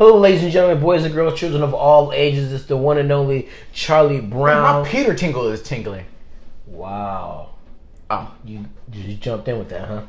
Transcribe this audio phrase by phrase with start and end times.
[0.00, 2.54] Hello, ladies and gentlemen, boys and girls, children of all ages.
[2.54, 4.82] It's the one and only Kharlie Brown.
[4.82, 6.06] My Peter tingle is tingling.
[6.66, 7.50] Wow.
[8.08, 8.64] Oh, You,
[8.94, 10.06] you jumped in with that,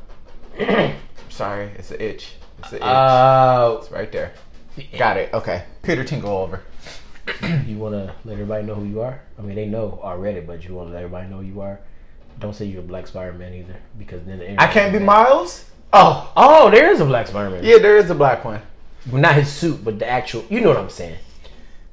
[0.57, 0.93] huh?
[1.29, 2.35] sorry, it's an itch.
[2.59, 2.83] It's an itch.
[2.83, 4.31] Uh, it's right there.
[4.97, 5.33] Got it.
[5.33, 5.65] Okay.
[5.83, 6.61] Peter tingle over.
[7.67, 9.19] you want to let everybody know who you are?
[9.37, 11.81] I mean, they know already, but you want to let everybody know who you are?
[12.39, 15.65] Don't say you're a black Spider-Man either, because then I can't be Miles.
[15.91, 17.65] Oh, Oh, there is a black Spider-Man.
[17.65, 18.61] yeah, there is a black one.
[19.09, 20.45] Well, not his suit, but the actual.
[20.49, 21.17] You know what I'm saying.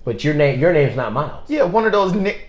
[0.05, 1.48] But your name, your name's not Miles.
[1.48, 2.48] Yeah, one of those Nick.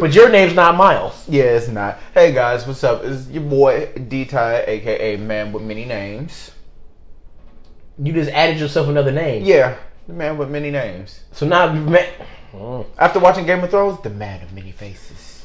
[0.00, 1.28] But your name's not Miles.
[1.28, 1.98] Yeah, it's not.
[2.14, 3.04] Hey guys, what's up?
[3.04, 6.52] It's your boy D Ty, aka Man with Many Names.
[8.02, 9.44] You just added yourself another name.
[9.44, 9.76] Yeah,
[10.06, 11.20] the man with many names.
[11.32, 12.08] So now you've met.
[12.54, 15.44] Oh, After watching Game of Thrones, the man of many faces.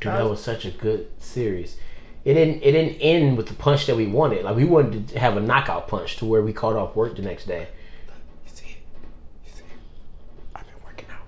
[0.00, 1.76] dude, that was such a good series.
[2.24, 2.62] It didn't.
[2.62, 4.44] It didn't end with the punch that we wanted.
[4.44, 7.22] Like we wanted to have a knockout punch to where we called off work the
[7.22, 7.66] next day.
[8.46, 8.76] You see it?
[9.46, 9.66] You see it?
[10.54, 11.24] I've been working out.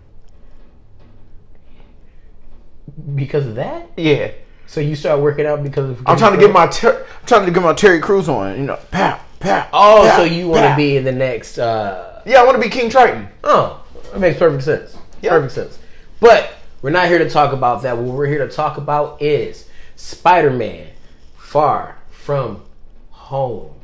[3.17, 3.91] Because of that.
[3.97, 4.31] Yeah,
[4.67, 6.03] So you start working out because of.
[6.06, 8.56] I'm trying to get my ter- I'm trying to get my Terry Crews on.
[8.56, 9.69] You know, pow, pow.
[9.72, 11.59] Oh, pow, so you want to be in the next?
[11.59, 13.28] uh Yeah, I want to be King Triton.
[13.42, 14.97] Oh, that makes perfect sense.
[15.22, 15.31] Yeah.
[15.31, 15.78] Perfect sense.
[16.20, 17.97] But we're not here to talk about that.
[17.98, 20.89] What we're here to talk about is Spider Man
[21.37, 22.62] Far From
[23.11, 23.75] Home,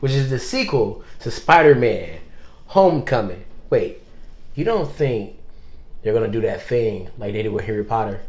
[0.00, 2.18] which is the sequel to Spider Man
[2.66, 3.44] Homecoming.
[3.70, 3.98] Wait,
[4.54, 5.36] you don't think
[6.02, 8.20] they're going to do that thing like they did with Harry Potter?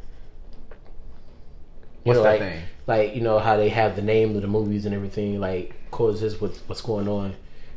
[2.04, 2.62] You What's know, that like, thing?
[2.88, 6.40] Like, you know how they have the name of the movies and everything, like, coexist
[6.40, 7.36] with what's going on.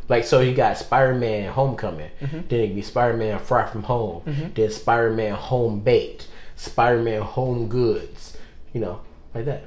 [0.09, 2.41] Like, so you got Spider Man Homecoming, Mm-hmm.
[2.49, 4.23] then it be Spider Man Far From Home,
[4.55, 8.37] then Spider Man Home Baked, Spider Man Home Goods,
[8.75, 9.01] you know,
[9.39, 9.65] like that.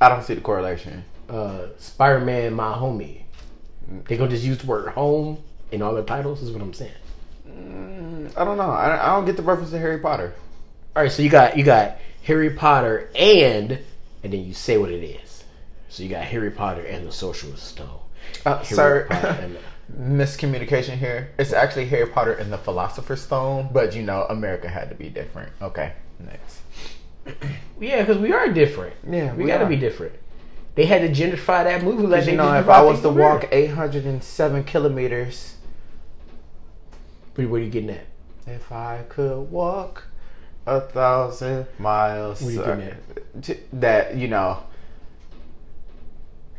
[0.00, 1.04] I don't see the correlation.
[1.28, 3.22] Uh, Spider Man My Homie.
[4.06, 6.92] They gonna just use the word home in all their titles, is what I'm saying.
[8.36, 8.70] I don't know.
[8.70, 10.34] I, I don't get the reference to Harry Potter.
[10.96, 13.78] All right, so you got you got Harry Potter and
[14.22, 15.44] and then you say what it is.
[15.88, 18.00] So you got Harry Potter and the Sorcerer's Stone.
[18.46, 19.58] Uh, sir, and
[19.98, 21.32] miscommunication here.
[21.38, 25.10] It's actually Harry Potter and the Philosopher's Stone, but you know, America had to be
[25.10, 25.52] different.
[25.60, 26.61] Okay, next.
[27.80, 28.94] yeah, because we are different.
[29.08, 29.68] Yeah, we, we got to are.
[29.68, 30.14] be different.
[30.74, 33.48] They had to gentrify that movie like you know, if I was to in walk
[33.52, 35.56] 807 kilometers,
[37.34, 38.06] Where, are you getting at?
[38.46, 40.04] if I could walk
[40.66, 44.62] a thousand miles, What are you uh, getting t- that you know.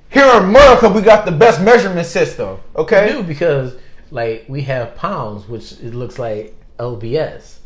[0.09, 2.59] Here in America, we got the best measurement system.
[2.75, 3.75] Okay, I do because
[4.11, 7.57] like we have pounds, which it looks like LBS.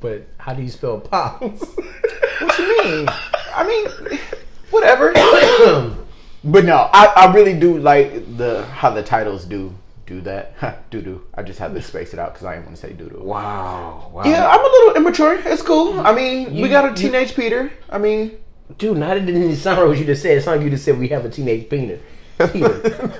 [0.00, 1.64] But how do you spell pounds?
[2.38, 3.08] What you mean?
[3.54, 4.18] I mean,
[4.70, 5.12] whatever.
[6.44, 9.72] but no, I, I really do like the how the titles do
[10.06, 10.52] do that.
[10.90, 11.22] do do.
[11.34, 13.22] I just had to space it out because I didn't want to say doo doo.
[13.22, 14.22] wow, wow.
[14.24, 15.40] Yeah, I'm a little immature.
[15.46, 15.98] It's cool.
[16.00, 17.72] I mean, You- we got a you- teenage Peter.
[17.88, 18.36] I mean,
[18.78, 20.36] Dude, not it didn't sound like what you just said.
[20.36, 22.00] It sounded like you just said we have a teenage penis.
[22.52, 23.12] Peter.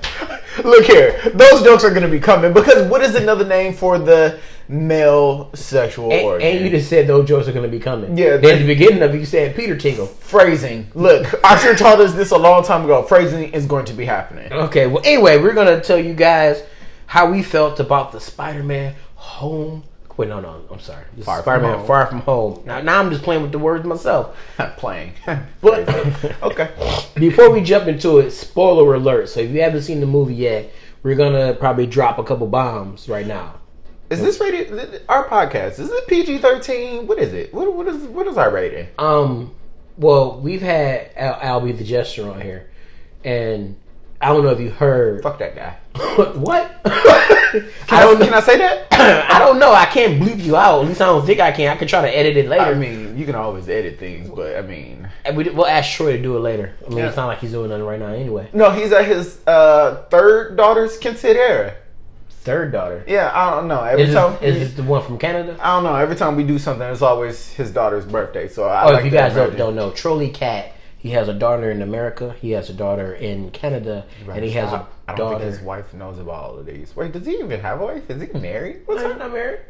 [0.65, 1.19] look here.
[1.34, 4.38] Those jokes are gonna be coming because what is another name for the
[4.69, 6.47] male sexual and, organ?
[6.47, 8.16] and you just said those jokes are going to be coming.
[8.16, 10.06] Yeah, Then at the beginning of it, you said Peter Tingle.
[10.06, 10.88] phrasing.
[10.94, 13.03] Look, I should have taught us this a long time ago.
[13.03, 14.53] Phrasing is going to be happening.
[14.53, 16.62] Okay, well, anyway, we're gonna tell you guys
[17.06, 19.84] how we felt about the Spider-Man Home.
[20.16, 21.04] Wait, no, no, I'm sorry.
[21.22, 21.87] Far Spider-Man.
[21.87, 22.62] Far From Home.
[22.65, 24.37] Now, now I'm just playing with the words myself.
[24.78, 25.12] Playing.
[25.60, 25.88] But
[26.43, 26.71] okay.
[27.16, 29.28] before we jump into it, spoiler alert.
[29.28, 30.72] So if you haven't seen the movie yet,
[31.03, 33.56] we're gonna probably drop a couple bombs right now.
[34.09, 35.03] Is this rated?
[35.09, 37.06] Our podcast is it PG thirteen?
[37.06, 37.53] What is it?
[37.53, 38.86] What what is what is our rating?
[38.98, 39.53] Um,
[39.98, 42.69] well, we've had Al- Albie the Jester on here,
[43.25, 43.77] and
[44.21, 45.22] I don't know if you heard.
[45.25, 45.77] Fuck that guy.
[46.34, 46.80] what?
[46.84, 46.92] Can
[47.91, 48.27] I don't know.
[48.27, 48.86] Can I say that?
[49.30, 49.72] I don't know.
[49.72, 50.83] I can't bleep you out.
[50.83, 51.69] At least I don't think I can.
[51.69, 52.63] I can try to edit it later.
[52.65, 56.13] I mean, you can always edit things, but I mean, And we, we'll ask Troy
[56.16, 56.75] to do it later.
[56.84, 57.09] I mean, Yeah.
[57.09, 58.48] it's not like he's doing nothing right now anyway.
[58.53, 61.75] no, he's at his uh, third daughter's quinceañera.
[62.47, 63.04] Third daughter.
[63.09, 63.83] Yeah, I don't know.
[63.83, 65.57] Every Is time, this, is this the one from Canada?
[65.60, 65.97] I don't know.
[65.97, 68.47] Every time we do something, it's always his daughter's birthday.
[68.48, 71.34] So I Oh, like if you guys don't, don't know, Trolley Cat, he has a
[71.34, 75.15] daughter in America, he has a daughter in Canada, and he has I, a I
[75.16, 75.39] don't daughter.
[75.45, 76.95] think his wife knows about all of these.
[76.95, 78.09] Wait, does he even have a wife?
[78.09, 78.83] Is he married?
[78.87, 79.19] What's up?
[79.19, 79.60] not married.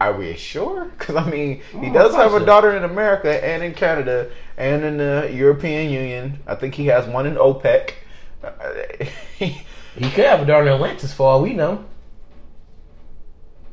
[0.00, 0.84] Are we sure?
[0.98, 4.84] Because I mean, he Oh, does have a daughter in America and in Canada and
[4.84, 6.40] in the European Union.
[6.46, 7.94] I think he has one in OPEC.
[9.94, 11.84] He could have a daughter in Atlantis for all we know.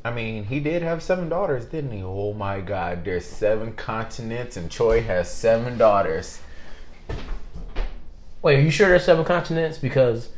[0.04, 2.04] I mean, he did have seven daughters, didn't he?
[2.04, 6.40] Oh my God, there's seven continents, and Troy has seven daughters.
[8.42, 9.78] Wait, are you sure there's seven continents?
[9.78, 10.30] Because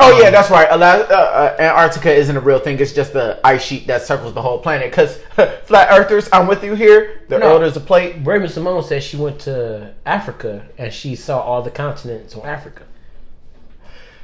[0.00, 0.68] Oh yeah, that's right.
[0.70, 2.78] Ala- uh, uh, Antarctica isn't a real thing.
[2.80, 4.90] It's just the ice sheet that circles the whole planet.
[4.90, 5.16] Because
[5.66, 7.22] flat earthers, I'm with you here.
[7.28, 7.60] The No.
[7.60, 8.16] Earth is a plate.
[8.24, 12.82] Raven-Symoné said she went to Africa and she saw all the continents on Africa.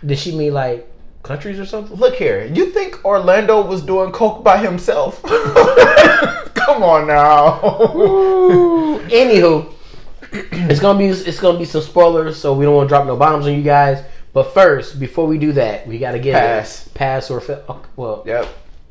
[0.04, 0.89] Did she mean like
[1.22, 1.96] countries or something?
[1.96, 2.44] Look here.
[2.44, 5.22] You think Orlando was doing coke by himself?
[6.54, 7.60] Come on now.
[9.10, 9.72] Anywho,
[10.32, 13.16] it's gonna be it's gonna be some spoilers, so we don't want to drop no
[13.16, 14.04] bombs on you guys.
[14.32, 16.86] But first, before we do that, we gotta get Pass.
[16.86, 16.94] it.
[16.94, 17.64] pass or fail.
[17.68, 18.46] Okay, well, yep.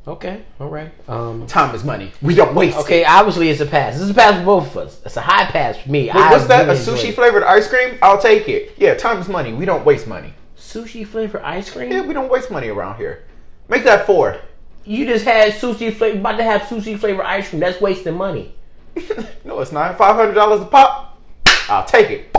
[0.05, 0.91] okay, all right.
[1.07, 2.11] Um, Time is money.
[2.21, 2.77] We don't waste.
[2.77, 2.81] it.
[2.81, 3.93] okay, obviously it's a pass.
[3.93, 5.01] This is a pass for both of us.
[5.05, 6.07] It's a high pass for me.
[6.07, 6.67] Wait, what's I that?
[6.67, 7.97] really a sushi flavored ice cream?
[8.01, 8.73] I'll take it.
[8.77, 9.53] Yeah, time is money.
[9.53, 10.33] We don't waste money.
[10.69, 11.91] Sushi flavor ice cream?
[11.91, 13.23] Yeah, we don't waste money around here.
[13.67, 14.39] Make that four.
[14.85, 16.19] You just had sushi flavor.
[16.19, 17.59] About to have sushi flavor ice cream.
[17.59, 18.55] That's wasting money.
[19.45, 19.97] no, it's not.
[19.97, 21.19] Five hundred dollars a pop.
[21.67, 22.37] I'll take it.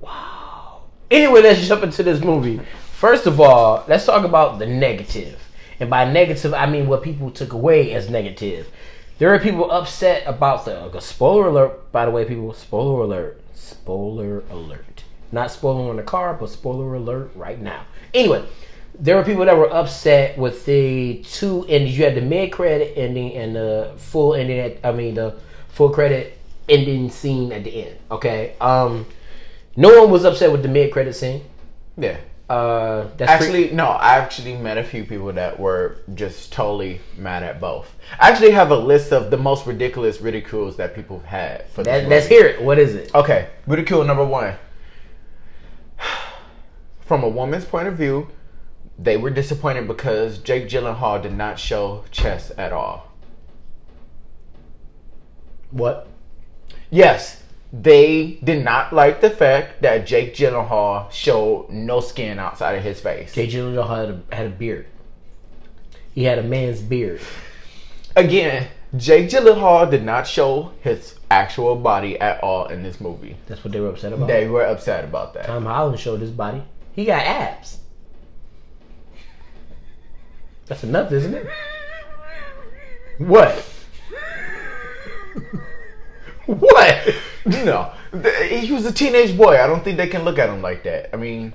[0.00, 0.82] Wow.
[1.10, 2.60] Anyway, let's jump into this movie.
[2.92, 5.40] First of all, let's talk about the negative.
[5.80, 8.68] And by negative, I mean what people took away as negative.
[9.18, 11.92] There are people upset about the uh, spoiler alert.
[11.92, 15.04] By the way, people, spoiler alert, spoiler alert.
[15.32, 17.84] Not spoiler on the car, but spoiler alert right now.
[18.12, 18.44] Anyway,
[18.98, 21.98] there were people that were upset with the two endings.
[21.98, 24.58] You had the mid credit ending and the full ending.
[24.58, 25.34] At, I mean, the
[25.68, 26.38] full credit
[26.68, 27.96] ending scene at the end.
[28.10, 28.54] Okay.
[28.60, 29.06] Um,
[29.74, 31.42] no one was upset with the mid credit scene.
[31.96, 32.18] Yeah.
[32.50, 33.86] Uh, Actually, no.
[33.86, 37.94] I actually met a few people that were just totally mad at both.
[38.20, 41.82] I actually have a list of the most ridiculous ridicules that people have had for
[41.84, 42.60] that, let's hear it.
[42.60, 43.14] What is it?
[43.14, 44.54] Okay, ridicule number one.
[47.12, 48.28] From a woman's point of view,
[48.98, 53.12] they were disappointed because Jake Gyllenhaal did not show chest at all.
[55.70, 56.08] What?
[56.88, 62.82] Yes, they did not like the fact that Jake Gyllenhaal showed no skin outside of
[62.82, 63.34] his face.
[63.34, 64.86] Jake Gyllenhaal had a, had a beard.
[66.14, 67.20] He had a man's beard.
[68.16, 73.36] Again, Jake Gyllenhaal did not show his actual body at all in this movie.
[73.48, 74.28] That's what they were upset about.
[74.28, 75.44] They were upset about that.
[75.44, 76.62] Tom Holland showed his body.
[76.94, 77.78] He got abs.
[80.66, 81.46] That's enough, isn't it?
[83.18, 83.52] What?
[86.46, 87.14] what?
[87.44, 87.92] No,
[88.48, 89.60] he was a teenage boy.
[89.60, 91.10] I don't think they can look at him like that.
[91.12, 91.52] I mean?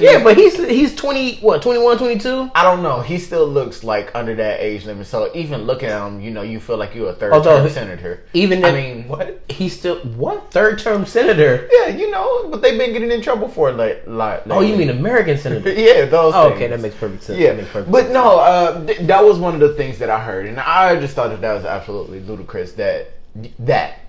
[0.00, 2.50] Yeah, but he's he's 20, what, 21, 22?
[2.54, 3.00] I don't know.
[3.00, 5.06] He still looks like under that age limit.
[5.06, 7.68] So even looking at him, you know, you feel like you're a third Although term
[7.68, 8.24] he- senator.
[8.32, 9.40] Even I mean, what?
[9.48, 10.50] He's still, what?
[10.50, 11.68] Third term senator?
[11.72, 13.76] Yeah, you know, but they've been getting in trouble for it.
[13.76, 15.70] Like, like Oh, you mean American senator?
[15.78, 16.34] Yeah, those.
[16.34, 17.38] Oh, okay, that makes perfect sense.
[17.38, 18.14] Yeah, makes perfect but sense.
[18.14, 21.14] no, uh, th- that was one of the things that I heard, and I just
[21.14, 22.72] thought that that was absolutely ludicrous.
[22.72, 23.12] That
[23.60, 24.00] that,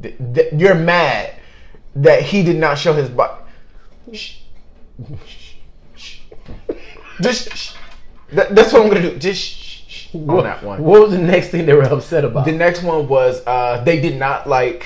[0.00, 1.34] th- that you're mad
[1.96, 3.42] that he did not show his body.
[7.20, 7.72] Just shh.
[8.32, 9.18] That, that's what I'm gonna do.
[9.18, 10.82] Just shh, shh, on What, that one.
[10.82, 12.44] what was the next thing they were upset about?
[12.44, 14.84] The next one was uh, they did not like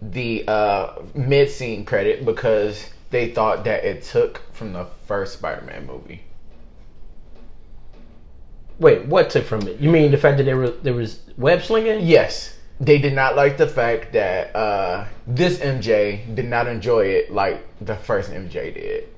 [0.00, 5.86] the uh, mid scene credit because they thought that it took from the first Spider-Man
[5.86, 6.22] movie.
[8.78, 9.80] Wait, what took from it?
[9.80, 12.06] You mean the fact that there was there was web slinging?
[12.06, 17.32] Yes, they did not like the fact that uh, this MJ did not enjoy it
[17.32, 19.08] like the first MJ did.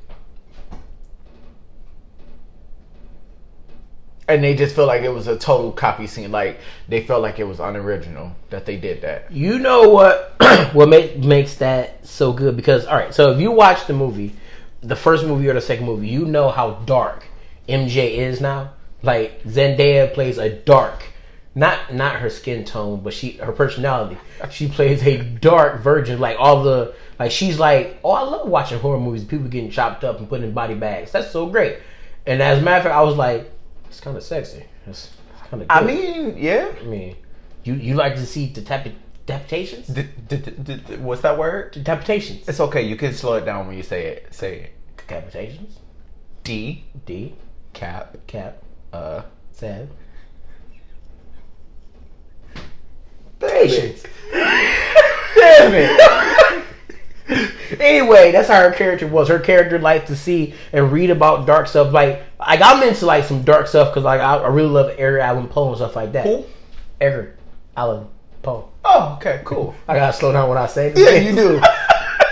[4.28, 6.30] And they just felt like it was a total copy scene.
[6.30, 9.32] Like they felt like it was unoriginal that they did that.
[9.32, 10.35] You know what?
[10.73, 12.54] what make, makes that so good?
[12.54, 14.35] Because all right, so if you watch the movie,
[14.82, 17.25] the first movie or the second movie, you know how dark
[17.68, 18.73] MJ is now.
[19.02, 21.04] Like Zendaya plays a dark,
[21.54, 24.18] not not her skin tone, but she her personality.
[24.50, 26.18] She plays a dark virgin.
[26.18, 29.25] Like all the like she's like, oh, I love watching horror movies.
[29.25, 31.12] People getting chopped up and put in body bags.
[31.12, 31.78] That's so great.
[32.26, 33.50] And as a matter of fact, I was like,
[33.88, 34.64] it's kind of sexy.
[34.87, 35.11] It's
[35.50, 35.66] kind of.
[35.71, 36.73] I mean, yeah.
[36.80, 37.16] I mean,
[37.64, 38.92] you you like to see the type of
[39.26, 39.35] D-
[40.28, 41.75] d- d- d- d- what's that word?
[41.75, 42.49] Decapitations.
[42.49, 42.83] It's okay.
[42.83, 44.35] You can slow it down when you say it.
[44.35, 44.73] Say it.
[44.97, 45.73] Decapitations.
[46.45, 47.35] D D
[47.75, 49.88] cap cap uh sad.
[53.38, 54.02] patience.
[54.33, 56.35] Damn it.
[57.78, 59.28] anyway, that's how her character was.
[59.28, 61.92] Her character liked to see and read about dark stuff.
[61.92, 65.20] Like, like I'm into like some dark stuff because like I, I really love Edgar
[65.20, 66.26] Allan Poe and stuff like that.
[66.26, 66.44] Who?
[67.00, 67.37] Edgar
[67.76, 68.06] Allan
[68.42, 68.70] Poe.
[68.85, 69.75] Oh, okay, cool.
[69.87, 71.12] I gotta slow down when I say this.
[71.12, 71.61] Yeah, you do.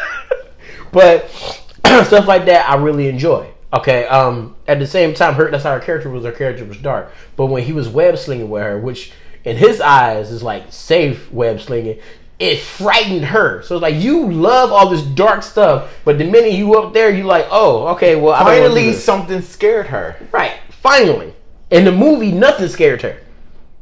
[0.92, 1.28] but
[2.04, 3.50] stuff like that I really enjoy.
[3.72, 4.06] Okay.
[4.06, 4.56] Um.
[4.66, 6.24] At the same time, her that's how her character was.
[6.24, 7.12] Her character was dark.
[7.36, 9.12] But when he was web slinging with her, which
[9.44, 12.00] in his eyes is like safe web slinging,
[12.38, 13.62] it frightened her.
[13.62, 17.10] So it's like you love all this dark stuff, but the minute you up there,
[17.10, 20.16] you like, oh, okay, well, I don't Finally, something scared her.
[20.32, 21.34] right, finally.
[21.70, 23.18] In the movie, nothing scared her.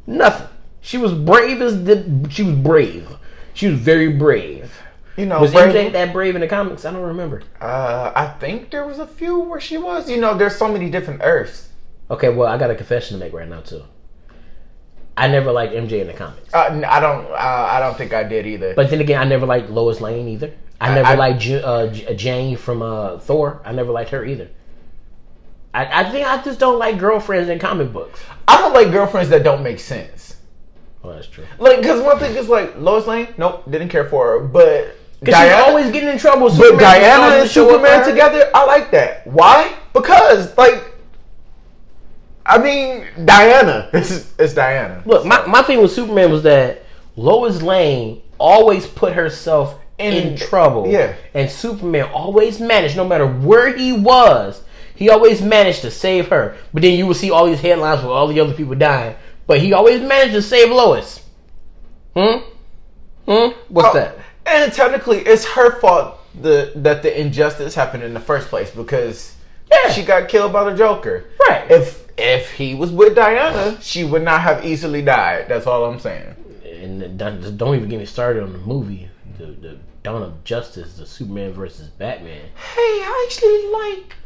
[0.07, 0.49] Nothing.
[0.81, 2.27] She was brave as the.
[2.31, 3.09] She was brave.
[3.55, 4.71] She was very brave.
[5.17, 6.85] You know, Was brave- MJ that brave in the comics?
[6.85, 7.43] I don't remember.
[7.61, 10.11] Uh, I think there was a few where she was.
[10.11, 11.69] You know, there's so many different Earths.
[12.11, 13.83] Okay, well, I got a confession to make right now too.
[15.17, 17.27] I never liked MJ in the comics, Uh, I don't.
[17.31, 18.75] Uh, I don't think I did either.
[18.75, 20.53] but then again, I never liked Lois Lane either.
[20.81, 23.61] I I- never I- liked Ju- uh, J- Jane from uh, Thor.
[23.65, 24.49] I never liked her either.
[25.73, 28.21] I, I think I just don't like girlfriends in comic books.
[28.47, 30.37] I don't like girlfriends that don't make sense.
[31.03, 31.45] Well, that's true.
[31.59, 33.29] Like, because one thing is like Lois Lane.
[33.37, 34.41] Nope, didn't care for her.
[34.47, 36.49] But Because she's always getting in trouble.
[36.49, 39.27] But Superman just Diana and show up for Superman together, I like that.
[39.27, 39.75] Why?
[39.93, 40.94] Because like,
[42.47, 43.89] I mean, Diana.
[43.95, 45.03] It's, it's Diana.
[45.07, 46.83] Look, my, my thing with Superman was that
[47.17, 50.87] Lois Lane always put herself in, In- trouble.
[50.89, 51.15] yeah.
[51.35, 54.63] And Superman always managed, no matter where he was,
[54.95, 56.57] he always managed to save her.
[56.73, 59.17] But then you would see all these headlines with all the other people dying.
[59.47, 61.25] But he always managed to save Lois.
[62.17, 62.39] Hmm?
[63.27, 63.49] Hmm?
[63.69, 64.19] What's Oh, that?
[64.47, 69.34] And technically, it's her fault the that the injustice happened in the first place because
[69.71, 69.91] Yeah.
[69.91, 71.25] she got killed by the Joker.
[71.49, 71.71] Right.
[71.71, 75.47] If if he was with Diana, she would not have easily died.
[75.49, 76.35] That's all I'm saying.
[76.65, 80.97] And don't, don't even get me started on the movie, the, the Dawn of Justice,
[80.97, 82.43] the Superman versus Batman.
[82.55, 84.17] Hey, I actually like.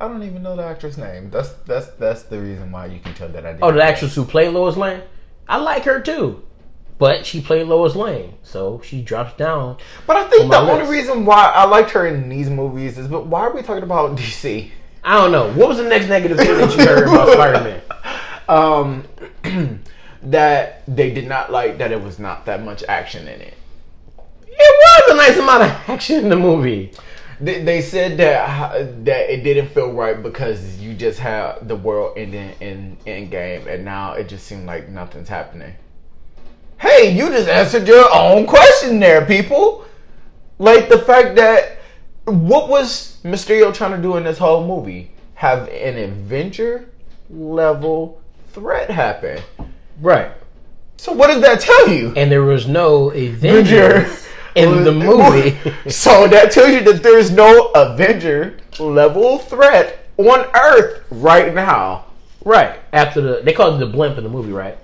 [0.00, 1.30] I don't even know the actress name.
[1.30, 3.62] That's that's that's the reason why you can tell that I did.
[3.62, 5.02] Oh, the actress who played Lois Lane?
[5.48, 6.42] I like her too.
[6.98, 9.76] But she played Lois Lane, so she drops down.
[10.06, 12.98] But I think on the my only reason why I liked her in these movies
[12.98, 14.70] is, but why are we talking about DC?
[15.04, 15.52] I don't know.
[15.52, 17.82] What was the next negative thing that you heard about Spider Man?
[18.48, 19.80] Um,
[20.24, 23.54] that they did not like that it was not that much action in it.
[24.46, 26.92] It was a nice amount of action in the movie.
[27.40, 32.18] They, they said that that it didn't feel right because you just had the world
[32.18, 35.74] ending in Endgame, and now it just seemed like nothing's happening.
[36.78, 39.84] Hey, you just answered your own question there, people.
[40.58, 41.78] Like the fact that
[42.24, 45.10] what was Mysterio trying to do in this whole movie?
[45.34, 46.88] Have an Avenger
[47.30, 48.20] level
[48.52, 49.42] threat happen.
[50.00, 50.32] Right.
[50.96, 52.12] So what does that tell you?
[52.16, 54.10] And there was no Avenger
[54.54, 55.56] in the movie.
[55.90, 62.06] so that tells you that there is no Avenger level threat on Earth right now.
[62.44, 62.80] right.
[62.92, 64.76] After the they called it the blimp in the movie, right?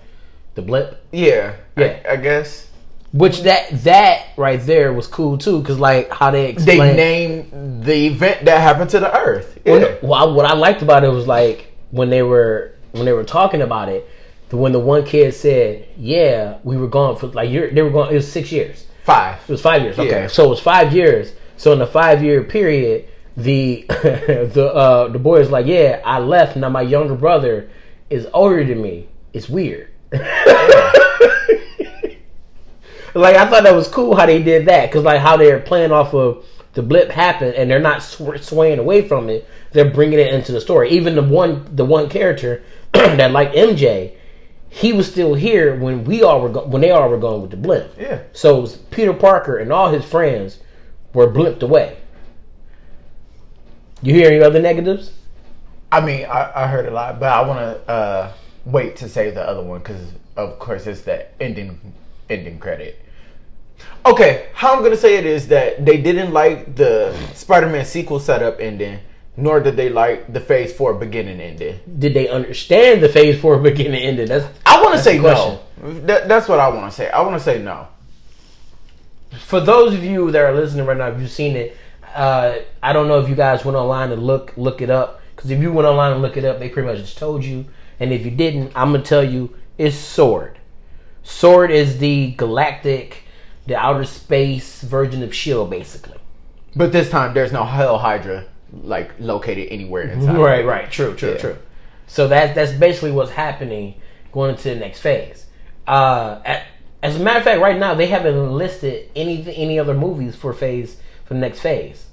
[0.55, 1.05] The blip.
[1.13, 1.99] Yeah, Yeah.
[2.09, 2.69] I, I guess
[3.13, 7.85] Which that that right there was cool too, because like how they explained, they named
[7.85, 9.59] the event that happened to the Earth.
[9.65, 9.73] Yeah.
[9.73, 13.25] Well, well, what I liked about it was like when they were when they were
[13.25, 14.09] talking about it.
[14.51, 17.91] the- When the one kid said, "Yeah, we were gone for like you're, they were
[17.91, 18.87] going," it was six years.
[19.05, 19.39] Five.
[19.49, 19.99] It was five years.
[19.99, 20.27] Okay, Yeah.
[20.29, 21.33] so it was five years.
[21.57, 23.07] So in the five year period,
[23.37, 26.57] the the uh, the boy is like, "Yeah, I left.
[26.57, 27.69] Now my younger brother
[28.11, 29.09] is older than me.
[29.33, 29.89] It's weird."
[33.15, 35.93] like I thought that was cool how they did that because like how they're playing
[35.93, 36.45] off of
[36.75, 39.49] the blip happened and they're not sw- swaying away from it.
[39.73, 40.91] They're bringing it into the story.
[40.91, 44.17] Even the one the one character that like MJ,
[44.69, 47.51] he was still here when we all were go- when they all were going with
[47.51, 47.95] the blip.
[47.99, 48.23] Yeah.
[48.33, 50.59] So Peter Parker and all his friends
[51.13, 51.99] were blipped away.
[54.03, 55.13] You hear any other negatives?
[55.91, 58.33] I mean, I, I heard a lot, but I want to uh,
[58.65, 61.81] wait to say the other one because, of course, it's the ending
[62.29, 63.01] ending credit.
[64.07, 68.61] Okay, how I'm gonna say it is that they didn't like the Spider-Man sequel setup
[68.61, 69.01] ending,
[69.37, 71.81] nor did they like the Phase Four beginning ending.
[71.99, 74.29] Did they understand the Phase Four beginning ending?
[74.29, 75.61] That's I want to say no.
[75.83, 77.11] That, that's what I want to say.
[77.11, 77.89] I want to say no.
[79.41, 81.77] for those of you that are listening right now, if you've seen it,
[82.15, 85.21] uh, I don't know if you guys went online and look look it up.
[85.35, 87.65] Because if you went online and look it up, they pretty much just told you.
[88.01, 90.59] And if you didn't, I'm gonna tell you, it's Sword.
[91.23, 93.23] Sword is the galactic,
[93.67, 96.19] the outer space version of Shield, basically.
[96.77, 98.47] But this time, there's no Hell Hydra
[98.83, 100.37] like located anywhere inside.
[100.37, 101.39] Right, right, true, true, Yeah.
[101.39, 101.57] true.
[102.07, 103.95] So that's that's basically what's happening
[104.33, 105.47] going into the next phase.
[105.87, 106.65] Uh, at,
[107.03, 110.53] as a matter of fact, right now they haven't listed any any other movies for
[110.53, 112.07] phase for the next phase.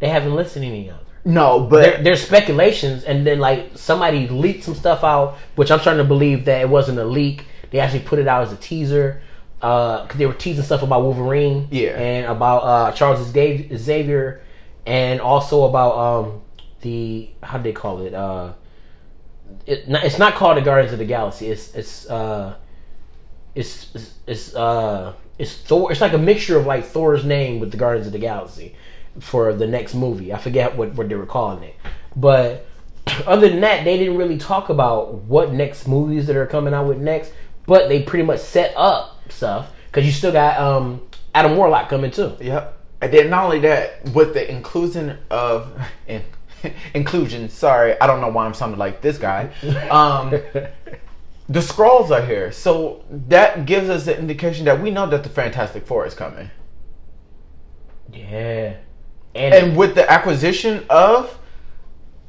[0.00, 1.00] They haven't listed any other.
[1.24, 5.80] No, but There, there's speculations, and then like somebody leaked some stuff out, which I'm
[5.80, 7.46] starting to believe that it wasn't a leak.
[7.70, 9.22] They actually put it out as a teaser
[9.58, 11.90] because they were teasing stuff about Wolverine, Yeah.
[11.98, 14.42] and about uh, Charles Xavier,
[14.86, 16.42] and also about um,
[16.82, 18.12] the how do they call it?
[18.12, 18.52] Uh,
[19.66, 21.46] it, not, it's not called the Guardians of the Galaxy.
[21.48, 22.54] It's it's uh,
[23.54, 25.90] it's it's, it's uh it's Thor.
[25.90, 28.76] It's like a mixture of like Thor's name with the Guardians of the Galaxy
[29.20, 30.32] for the next movie.
[30.32, 31.76] I forget what what they were calling it,
[32.16, 32.66] but
[33.26, 36.86] other than that, they didn't really talk about what next movies that are coming out
[36.86, 37.32] with next.
[37.66, 41.00] But they pretty much set up stuff because you still got um
[41.34, 42.36] Adam Warlock coming too.
[42.40, 42.80] Yep.
[43.00, 45.72] And then not only that, with the inclusion of
[46.06, 46.22] in,
[46.94, 49.50] inclusion, sorry, I don't know why I'm sounding like this guy.
[49.90, 50.30] Um,
[51.46, 55.28] the Skrulls are here, so that gives us the indication that we know that the
[55.28, 56.50] Fantastic Four is coming.
[58.10, 58.76] Yeah,
[59.34, 61.38] and, And with the acquisition of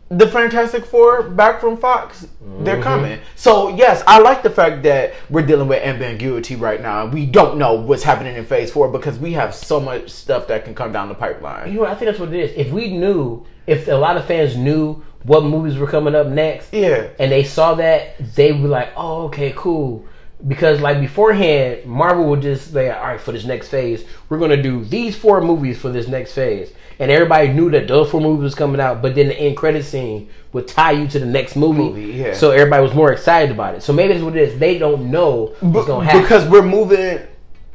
[0.09, 2.27] the Fantastic Four back from Fox,
[2.59, 2.83] they're mm-hmm.
[2.83, 3.19] coming.
[3.35, 7.07] So yes, I like the fact that we're dealing with ambiguity right now.
[7.07, 10.63] We don't know what's happening in Phase Four because we have so much stuff that
[10.63, 11.71] can come down the pipeline.
[11.71, 12.51] you know, I think that's what it is.
[12.55, 16.71] If we knew, if a lot of fans knew what movies were coming up next,
[16.71, 17.07] Yeah.
[17.17, 20.05] and they saw that, they were like, "Oh, okay, cool."
[20.47, 24.61] Because like beforehand, Marvel would just say, "All right, for this next phase, we're gonna
[24.61, 28.43] do these four movies for this next phase," and everybody knew that those four movies
[28.43, 29.01] was coming out.
[29.01, 32.33] But then the end credit scene would tie you to the next movie, Movie, yeah.
[32.33, 33.83] so everybody was more excited about it.
[33.83, 34.59] So maybe that's what it is.
[34.59, 36.21] They don't know what's gonna happen.
[36.21, 37.19] because we're moving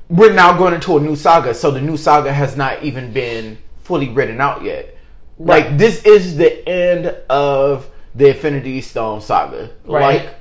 [0.09, 3.57] we're now going into a new saga so the new saga has not even been
[3.85, 4.97] fully written out yet
[5.39, 5.67] Right.
[5.69, 10.23] like this is the end of the infinity stone saga Right.
[10.25, 10.35] like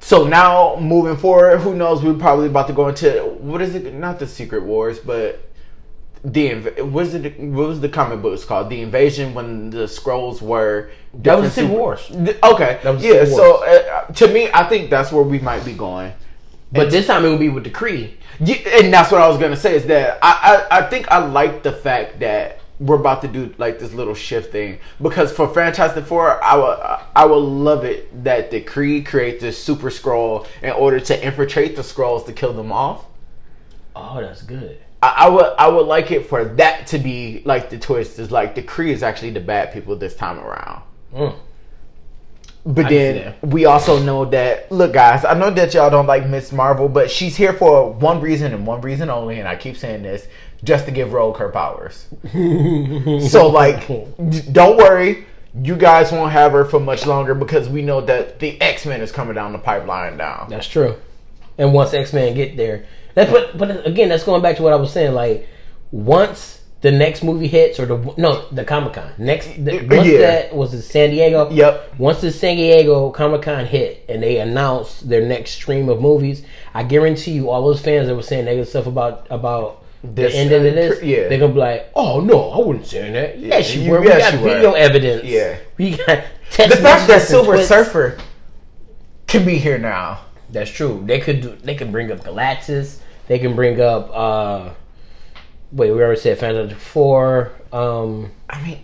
[0.00, 3.94] so now moving forward who knows we're probably about to go into what is it
[3.94, 5.45] not the secret wars but
[6.24, 9.84] the inv- what is it what was the comic books called the invasion when the
[9.86, 12.10] Skrulls were That was different Civil Wars.
[12.42, 15.72] Okay That was yeah so uh, to me i think that's where we might be
[15.72, 16.12] going
[16.72, 18.14] but this time it would be with the Kree.
[18.40, 21.18] yeah, and that's what I was gonna say is that I, I I think I
[21.18, 25.48] like the fact that we're about to do like this little shift thing because for
[25.48, 26.78] Fantastic Four, I would
[27.14, 31.76] I would love it that the Kree create this Super Skrull in order to infiltrate
[31.76, 33.06] the Skrulls to kill them off.
[33.94, 34.78] Oh, that's good.
[35.02, 38.30] I, I would I would like it for that to be like the twist is
[38.30, 40.82] like the Kree is actually the bad people this time around.
[41.14, 41.36] Mm.
[42.64, 46.26] But I then we also know that look guys, I know that y'all don't like
[46.26, 49.76] Miss Marvel, but she's here for one reason and one reason only, and I keep
[49.76, 50.26] saying this,
[50.64, 52.08] just to give Rogue her powers.
[53.30, 55.26] so like d- don't worry,
[55.62, 59.00] you guys won't have her for much longer because we know that the X Men
[59.00, 60.46] is coming down the pipeline now.
[60.50, 60.96] That's true.
[61.58, 64.76] And once X Men get there, but but again, that's going back to what I
[64.76, 65.14] was saying.
[65.14, 65.48] Like
[65.90, 69.48] once the next movie hits, or the no, the Comic Con next.
[69.64, 70.18] The, once yeah.
[70.18, 71.50] that was in San Diego.
[71.50, 71.98] Yep.
[71.98, 76.44] Once the San Diego Comic Con hit and they announced their next stream of movies,
[76.74, 80.38] I guarantee you, all those fans that were saying negative stuff about about This, the
[80.38, 81.28] end of this, yeah.
[81.28, 84.00] they're gonna be like, "Oh no, I wasn't saying that." Yes, you you- were.
[84.02, 84.54] We yes, got you were.
[84.54, 85.24] video evidence.
[85.24, 85.58] Yeah.
[85.78, 86.06] we got
[86.56, 87.66] The fact that Silver tweets.
[87.66, 88.18] Surfer
[89.26, 90.20] can be here now.
[90.50, 91.02] That's true.
[91.04, 91.56] They could do.
[91.56, 93.00] They can bring up Galactus.
[93.28, 94.10] They can bring up.
[94.12, 94.70] uh
[95.72, 97.52] Wait, we already said Fantastic Four.
[97.72, 98.78] Um, I mean,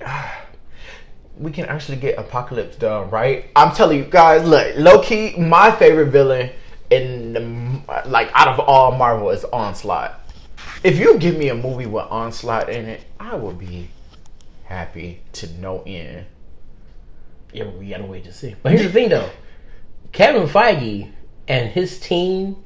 [1.38, 3.46] we can actually get Apocalypse done, right?
[3.54, 6.50] I'm telling you guys, look, low key, my favorite villain
[6.90, 10.20] in the, like out of all Marvel is Onslaught.
[10.82, 13.88] If you give me a movie with Onslaught in it, I will be
[14.64, 16.26] happy to no end.
[17.52, 18.56] yeah, we gotta wait to see.
[18.62, 19.30] But here's the thing, though.
[20.10, 21.12] Kevin Feige
[21.46, 22.64] and his team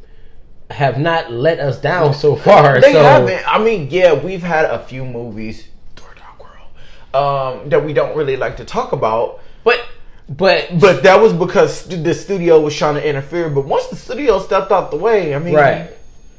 [0.71, 2.81] have not let us down so far.
[2.81, 3.43] They so haven't.
[3.47, 5.69] I mean, yeah, we've had a few movies,
[6.41, 9.41] World, um, that we don't really like to talk about.
[9.65, 9.81] but
[10.29, 13.49] but But that was because the studio was trying to interfere.
[13.49, 15.91] But once the studio stepped out the way, I mean, right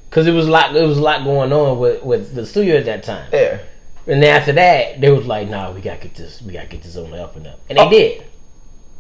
[0.10, 0.76] because it was a lot.
[0.76, 3.28] It was a lot going on with with the studio at that time.
[3.32, 3.60] Yeah.
[4.08, 6.42] And then after that, they was like, "Nah, we gotta get this.
[6.42, 7.90] We gotta get this on the up and up," and they Oh.
[7.90, 8.24] did.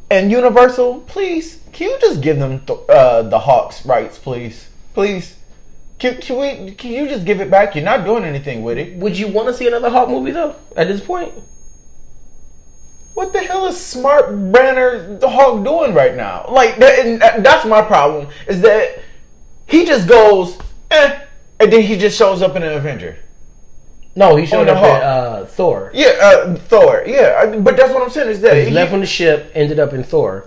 [0.09, 5.35] And Universal, please, can you just give them th- uh, the Hulks rights, please, please?
[5.99, 6.71] Can, can we?
[6.73, 7.75] Can you just give it back?
[7.75, 8.95] You're not doing anything with it.
[8.97, 10.55] Would you want to see another Hulk movie though?
[10.75, 11.31] At this point,
[13.13, 16.45] What the hell is Smart Banner the Hulk doing right now?
[16.49, 18.27] Like, that, and that- that's my problem.
[18.47, 18.99] Is that
[19.67, 20.57] he just goes,
[20.91, 21.19] eh,
[21.59, 23.17] and then he just shows up in an Avenger.
[24.15, 25.91] no, he showed up at uh, Thor.
[25.93, 27.03] Yeah, uh, Thor.
[27.05, 29.77] Yeah, but that's what I'm saying is that He he, left on the ship, ended
[29.79, 30.45] up in Thor.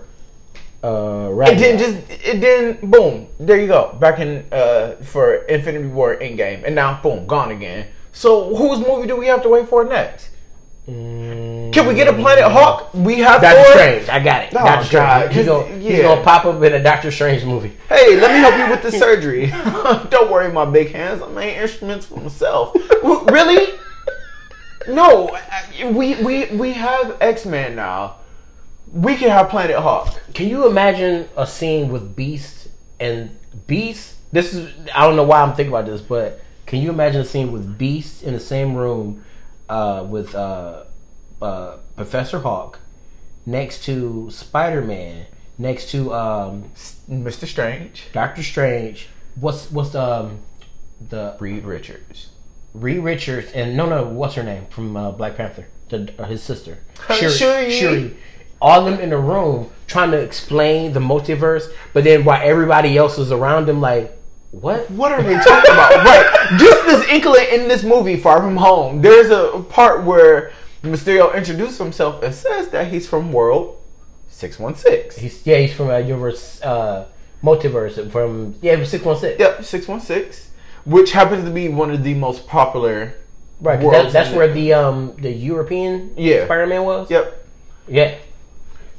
[0.83, 1.59] Uh, and Ragnarok.
[1.59, 6.63] then just it then boom, there you go, back in uh for Infinity War Endgame,
[6.65, 7.87] and now boom, gone again.
[8.11, 10.29] So whose movie do we have to wait for next?
[10.89, 12.91] Mm, Can we get a Planet Hulk?
[12.95, 13.71] We have Doctor Thor.
[13.73, 14.09] Strange.
[14.09, 14.49] I got it.
[14.55, 15.33] Oh, Doctor Strange.
[15.35, 17.77] He's gonna, he's gonna pop up in a Doctor Strange movie.
[17.87, 19.47] Hey, let me help you with the surgery.
[20.09, 21.21] Don't worry, my big hands.
[21.21, 22.75] I made instruments for myself.
[23.03, 23.77] Really?
[24.87, 25.37] No,
[25.91, 28.15] we we we have X Men now.
[28.91, 30.09] We can have Planet Hulk.
[30.33, 32.67] Can you imagine a scene with Beast
[32.99, 36.89] and Beast this is I don't know why I'm thinking about this, but can you
[36.89, 39.23] imagine a scene with Beast in the same room
[39.67, 40.83] uh, with uh,
[41.41, 42.79] uh, Professor Hulk
[43.45, 45.25] next to Spider Man,
[45.57, 46.71] next to um,
[47.09, 47.45] Mr.
[47.45, 49.09] Strange, Doctor Strange.
[49.35, 50.39] What's what's the um,
[51.09, 52.29] the Reed Richards.
[52.73, 56.41] Reed Richards and no no what's her name from uh, Black Panther, the, uh, his
[56.41, 56.77] sister
[57.69, 58.17] Shuri.
[58.61, 62.97] All of them in the room trying to explain the multiverse, but then while everybody
[62.97, 64.17] else is around them, like
[64.51, 64.89] what?
[64.91, 65.95] What are they talking about?
[66.05, 66.57] right.
[66.59, 70.51] Just this inkling in this movie, Far From Home, there's a part where
[70.83, 73.81] Mysterio introduces himself and says that he's from World
[74.29, 75.21] 616.
[75.21, 77.07] He's yeah, he's from a universe uh,
[77.43, 79.39] multiverse from yeah, six one six.
[79.39, 80.51] Yep, 616,
[80.85, 83.15] which happens to be one of the most popular.
[83.61, 86.45] Right, that, that's where the um the European Yeah.
[86.45, 87.09] Spider Man was.
[87.11, 87.47] Yep.
[87.87, 88.17] Yeah.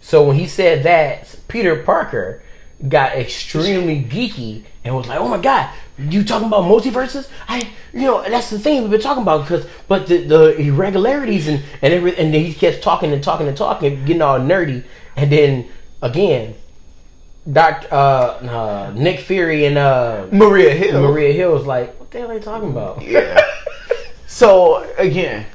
[0.03, 2.43] So when he said that, Peter Parker
[2.89, 7.31] got extremely geeky and was like, "Oh my god, you talking about multiverses?
[7.49, 11.47] I, you know, that's the thing we've been talking about because, but the, the irregularities
[11.47, 14.85] and and every, and then he kept talking and talking and talking, getting all nerdy,
[15.17, 15.69] and then
[16.03, 16.57] again,
[17.51, 21.01] Doctor uh, uh, Nick Fury and uh, Maria Hill.
[21.01, 23.41] Maria Hill was like, "What the hell are they talking about?" Yeah.
[24.27, 25.47] so again,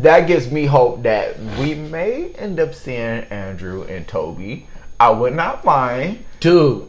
[0.00, 4.66] that gives me hope that we may end up seeing Andrew and Tobey.
[4.98, 6.24] I would not mind.
[6.40, 6.88] Dude,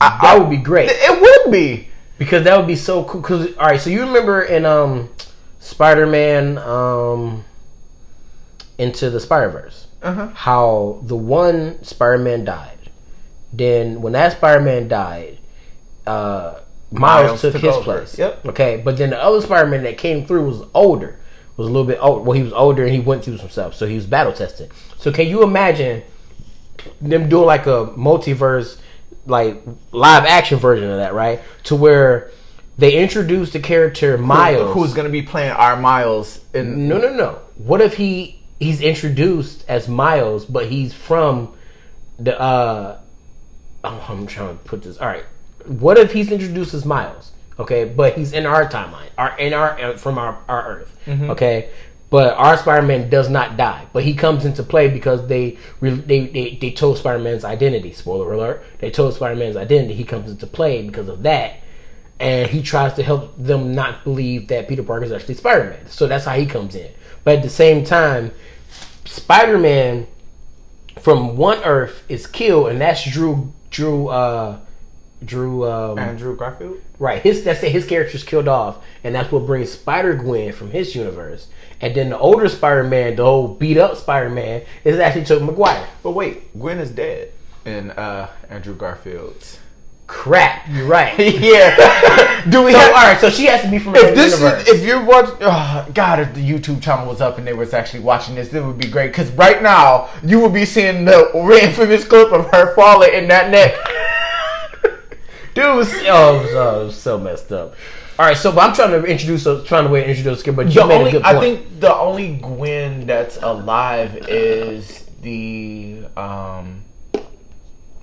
[0.00, 0.90] I- that I- would be great.
[0.92, 1.88] It would be.
[2.18, 3.20] Because that would be so cool.
[3.20, 5.08] Because all right, so you remember in um
[5.58, 7.44] Spider Man um
[8.78, 10.28] into the Spider Verse Uh-huh.
[10.34, 12.70] how the one Spider Man died.
[13.52, 15.38] Then when that Spider Man died,
[16.06, 16.54] uh,
[16.90, 17.84] Miles, Miles took, took his over.
[17.98, 18.18] place.
[18.18, 18.46] Yep.
[18.46, 21.16] Okay, but then the other Spider Man that came through was older.
[21.56, 22.26] Was a little bit old.
[22.26, 24.72] Well, he was older and he went through some stuff, so he was battle tested.
[24.98, 26.02] So can you imagine
[27.00, 28.78] them doing like a multiverse,
[29.26, 29.62] like
[29.92, 31.40] live action version of that, right?
[31.64, 32.30] To where
[32.76, 34.74] they introduced the character Miles.
[34.74, 36.40] Who's going to be playing our Miles?
[36.52, 37.38] In, no, no, no.
[37.56, 41.54] What if he he's introduced as Miles, but he's from
[42.18, 42.98] the uh
[43.84, 44.98] oh, I'm trying to put this.
[44.98, 45.24] All right.
[45.66, 47.32] What if he's introduced as Miles?
[47.58, 50.96] Okay, but he's in our timeline, our in our uh, from our our Earth.
[51.30, 51.70] Okay,
[52.10, 56.58] but our Spider-Man does not die, but he comes into play because they they they,
[56.60, 57.92] they told Spider-Man's identity.
[57.92, 58.64] Spoiler alert!
[58.78, 59.94] They told Spider-Man's identity.
[59.94, 61.60] He comes into play because of that,
[62.20, 65.88] and he tries to help them not believe that Peter Parker is actually Spider-Man.
[65.88, 66.92] So that's how he comes in.
[67.24, 68.32] But at the same time,
[69.04, 70.06] Spider-Man
[71.00, 74.58] from one Earth is killed, and that's Drew Drew uh
[75.24, 76.78] Drew um Andrew Garfield?
[76.98, 80.70] right his that's it his character's killed off, and that's what brings Spider Gwen from
[80.70, 81.48] his universe.
[81.80, 85.44] And then the older Spider Man, the old beat up Spider Man, is actually Tobey
[85.44, 85.86] Maguire.
[86.02, 87.32] But wait, Gwen is dead
[87.64, 89.58] in uh, Andrew Garfield's.
[90.06, 91.18] Crap, you're right.
[91.18, 92.44] yeah.
[92.50, 92.88] Do we So, have?
[92.94, 94.68] all right, so she has to be from If this universe.
[94.68, 97.72] is, if you're watching, oh, God, if the YouTube channel was up and they was
[97.72, 99.08] actually watching this, it would be great.
[99.08, 101.30] Because right now you would be seeing the
[101.62, 103.74] infamous clip of her falling in that neck.
[105.54, 107.74] Dude, was, oh, it was so messed up.
[108.18, 110.86] All right, so but I'm trying to introduce, trying to to introduce, but you The
[110.86, 111.36] made a only, good point.
[111.36, 116.84] I think the only Gwen that's alive is the um,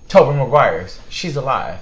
[0.10, 1.00] Tobey Maguire's.
[1.08, 1.80] She's alive.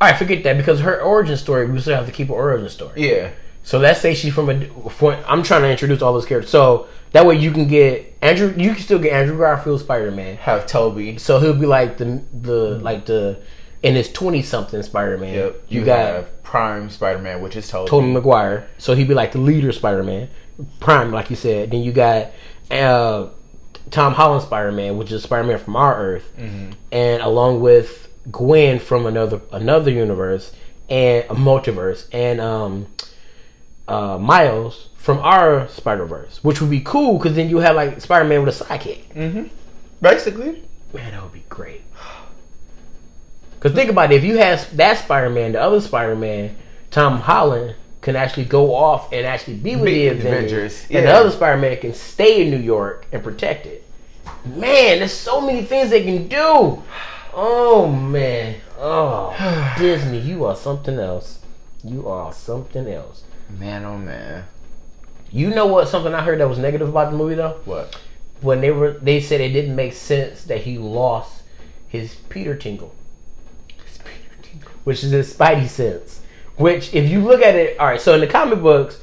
[0.00, 2.68] All right, forget that because her origin story, we still have to keep her origin
[2.68, 3.08] story.
[3.08, 3.30] Yeah.
[3.64, 4.90] So let's say she's from a.
[4.90, 8.54] For, I'm trying to introduce all those characters, so that way you can get Andrew.
[8.56, 10.36] You can still get Andrew Garfield Spider Man.
[10.36, 11.18] Have Tobey.
[11.18, 13.40] So he'll be like the the like the
[13.82, 15.34] in his twenty something Spider Man.
[15.34, 15.62] Yep.
[15.68, 17.88] You, got have Prime Spider Man, which is Tobey.
[17.88, 20.28] Tobey Maguire, So he'd be like the leader Spider Man,
[20.80, 21.70] Prime, like you said.
[21.70, 22.32] Then you got
[22.70, 23.28] uh,
[23.90, 26.30] Tom Holland Spider Man, which is Spider Man from our Earth,
[26.92, 30.52] and along with Gwen from another another universe
[30.88, 32.86] and a multiverse, and um,
[33.88, 38.00] uh, Miles from our Spider Verse, which would be cool because then you have like
[38.00, 39.04] Spider Man with a sidekick.
[39.14, 39.44] Mm-hmm.
[40.00, 40.62] Basically.
[40.92, 41.82] Man, that would be great.
[43.54, 46.56] Because think about it, if you have that Spider Man, the other Spider Man,
[46.90, 50.92] Tom Holland can actually go off and actually be with Be the Avengers, Avengers, and
[50.92, 51.00] yeah.
[51.00, 53.84] the other Spider Man can stay in New York and protect it.
[54.44, 56.82] Man, there's so many things they can do.
[57.32, 61.40] Oh man, oh Disney, you are something else.
[61.82, 63.24] You are something else.
[63.50, 64.44] Man, oh man.
[65.30, 65.88] You know what?
[65.88, 67.60] Something I heard that was negative about the movie though.
[67.64, 67.98] What?
[68.40, 71.42] When they were, they said it didn't make sense that he lost
[71.88, 72.94] his Peter Tingle.
[74.84, 76.20] which is his Spidey sense.
[76.56, 78.00] Which, if you look at it, all right.
[78.00, 79.00] So in the comic books,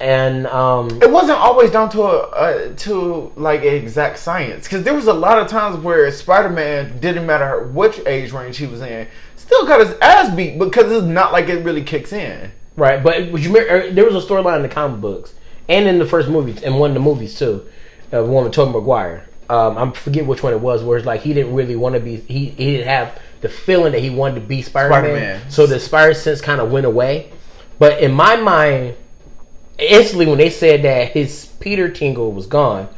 [0.00, 4.94] and um, it wasn't always down to a, uh, to like exact science because there
[4.94, 9.06] was a lot of times where Spider-Man didn't matter which age range he was in,
[9.36, 12.50] still got his ass beat because it's not like it really kicks in.
[12.76, 13.02] Right.
[13.02, 15.34] But you remember, there was a storyline in the comic books
[15.68, 17.66] and in the first movie and one of the movies too,
[18.12, 19.28] uh, one with Tobey Maguire.
[19.50, 22.00] Um, I forget which one it was, where it's like he didn't really want to
[22.00, 22.16] be.
[22.16, 25.00] He he didn't have the feeling that he wanted to be Spider-Man.
[25.02, 25.50] Spider-Man.
[25.50, 27.30] So the Spider sense kind of went away.
[27.78, 28.96] But in my mind,
[29.78, 32.88] instantly when they said that his Peter Tingle was gone,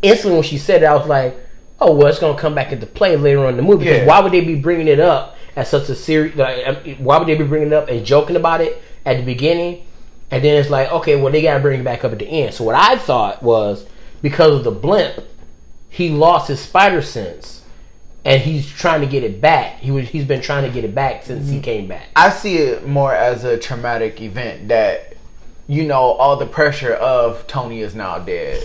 [0.00, 1.36] instantly when she said it, I was like,
[1.80, 3.84] oh well, it's gonna come back into play later on in the movie.
[3.84, 4.06] Because Yeah.
[4.06, 6.36] why would they be bringing it up as such a serious?
[6.36, 9.22] Like, um, why would they be bringing it up and joking about it at the
[9.22, 9.84] beginning?
[10.30, 12.54] And then it's like, okay, well they gotta bring it back up at the end.
[12.54, 13.86] So what I thought was
[14.22, 15.24] because of the blimp,
[15.90, 17.58] he lost his spider sense.
[18.24, 19.78] And he's trying to get it back.
[19.80, 21.54] He was he's been trying to get it back since Mm-hmm.
[21.54, 22.06] he came back.
[22.14, 25.14] I see it more as a traumatic event that
[25.66, 28.62] you know all the pressure of Tony is now dead.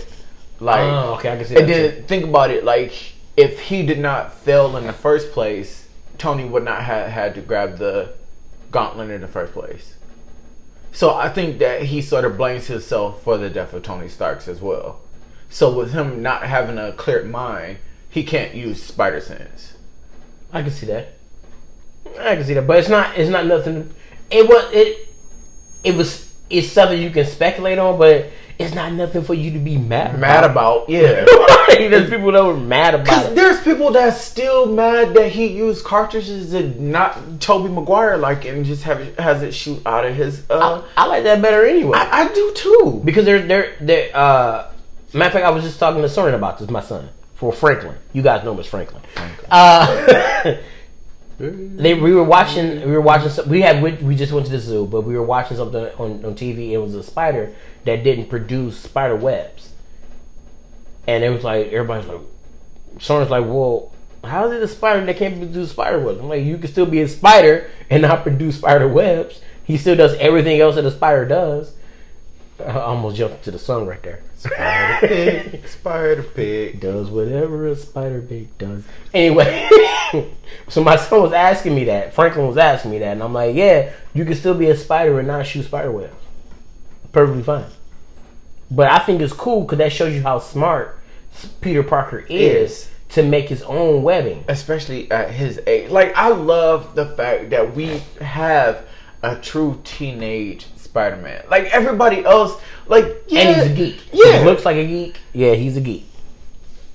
[0.60, 2.62] Like, Oh, okay, I can see that and then think about it.
[2.62, 2.92] Like,
[3.36, 5.87] if he did not fail in the first place,
[6.18, 8.12] Tony would not have had to grab the
[8.70, 9.94] gauntlet in the first place.
[10.92, 14.48] So I think that he sort of blames himself for the death of Tony Starks
[14.48, 15.00] as well.
[15.50, 17.78] So with him not having a clear mind,
[18.10, 19.74] he can't use spider sense.
[20.52, 21.14] I can see that.
[22.18, 23.16] I can see that, but it's not.
[23.18, 23.94] It's not nothing.
[24.30, 24.72] It was.
[24.72, 25.08] It.
[25.84, 26.34] It was.
[26.50, 30.18] It's something you can speculate on, but it's not nothing for you to be mad.
[30.18, 31.24] Mad about, yeah.
[31.68, 31.88] Right?
[31.90, 33.34] There's people that were mad about it.
[33.34, 38.64] there's people that's still mad that he used cartridges and not Tobey Maguire like and
[38.64, 40.42] just have it, has it shoot out of his.
[40.48, 41.98] Uh, I like that better anyway.
[41.98, 43.02] I, I do too.
[43.04, 44.68] because they're they're they uh
[45.12, 47.10] matter of fact I was just talking to Soren about this, my son.
[47.34, 47.96] For Franklin.
[48.14, 49.02] You guys know him as Franklin.
[49.50, 50.56] Uh
[51.38, 54.58] They we were watching we were watching we had we, we just went to the
[54.58, 56.70] zoo, but we were watching something on, on TV.
[56.70, 59.70] It was a spider that didn't produce spider webs.
[61.06, 62.20] And it was like everybody's like
[62.98, 63.92] Soren's like, Well,
[64.24, 66.18] how is it a spider that can't produce spider webs?
[66.18, 69.40] I'm like, you can still be a spider and not produce spider webs.
[69.64, 71.74] He still does everything else that a spider does.
[72.58, 74.22] I almost jumped to the sun right there.
[74.36, 76.80] Spider pig, spider pig.
[76.80, 78.82] does whatever a spider pig does.
[79.14, 79.68] Anyway,
[80.68, 82.14] so my son was asking me that.
[82.14, 85.18] Franklin was asking me that, and I'm like, yeah, you can still be a spider
[85.18, 86.14] and not shoot spider webs.
[87.12, 87.66] Perfectly fine.
[88.70, 90.98] But I think it's cool because that shows you how smart
[91.60, 92.90] Peter Parker is Is.
[93.10, 94.44] to make his own webbing.
[94.48, 95.90] Especially at his age.
[95.90, 98.86] Like, I love the fact that we have
[99.22, 101.44] a true teenage Spider Man.
[101.50, 103.40] Like, everybody else, like, yeah.
[103.40, 104.00] And he's a geek.
[104.12, 104.38] Yeah.
[104.38, 105.16] He looks like a geek.
[105.32, 106.04] Yeah, he's a geek.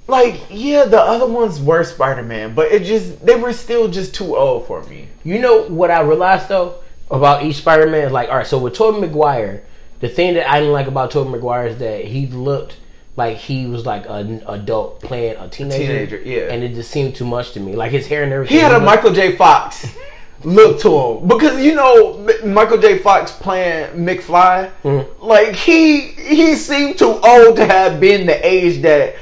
[0.07, 4.13] Like, yeah, the other ones were Spider Man, but it just, they were still just
[4.13, 5.07] too old for me.
[5.23, 6.75] You know what I realized though
[7.09, 8.11] about each Spider Man?
[8.11, 9.63] Like, all right, so with Tobey Maguire,
[10.01, 12.77] the thing that I didn't like about Tobey Maguire is that he looked
[13.15, 15.77] like he was like an adult playing a teenager.
[15.77, 16.51] Teenager, yeah.
[16.53, 17.75] And it just seemed too much to me.
[17.75, 18.57] Like his hair and everything.
[18.57, 19.35] He had a looked- Michael J.
[19.37, 19.87] Fox
[20.43, 22.97] look to him because you know Michael J.
[22.99, 25.23] Fox playing McFly, Mm-hmm.
[25.25, 29.15] like he he seemed too old to have been the age that.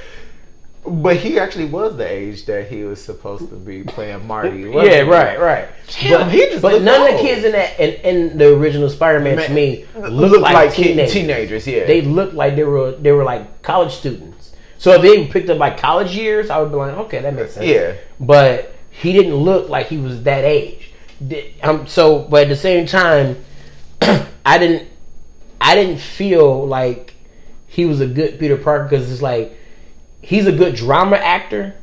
[0.86, 4.62] But he actually was the age that he was supposed to be playing Marty.
[4.62, 5.70] Yeah, right, right.
[5.88, 8.56] Damn, but he just but looked none of the kids in that in, in the
[8.56, 11.14] original Spider-Man to me look looked like, like teenagers.
[11.14, 11.86] teenagers, yeah.
[11.86, 14.54] they looked like they were they were like college students.
[14.80, 17.54] So if they picked up like college years, I would be like, okay, that makes
[17.54, 17.68] sense.
[17.68, 17.96] Yeah.
[18.20, 20.92] But he didn't look like he was that age.
[21.62, 23.44] Um, so, but at the same time,
[24.02, 24.90] I didn't
[25.62, 27.14] I didn't feel like
[27.68, 29.56] he was a good Peter Parker because it's like
[30.22, 31.76] he's a good drama actor,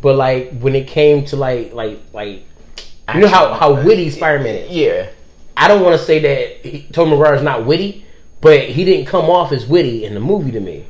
[0.00, 2.44] but like when it came to like like like
[3.14, 4.70] you know how how witty Spider Man is.
[4.70, 5.08] Yeah,
[5.56, 8.04] I don't want to say that he, Tobey Maguire is not witty,
[8.40, 10.86] but he didn't come off as witty in the movie to me.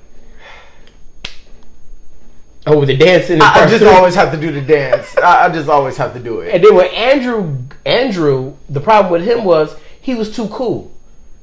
[2.65, 3.43] Oh, with the dancing.
[3.43, 3.89] I, I just three.
[3.89, 5.17] always have to do the dance.
[5.19, 6.55] I, I just always have to do it.
[6.55, 10.93] And then with Andrew, Andrew, the problem with him was he was too cool.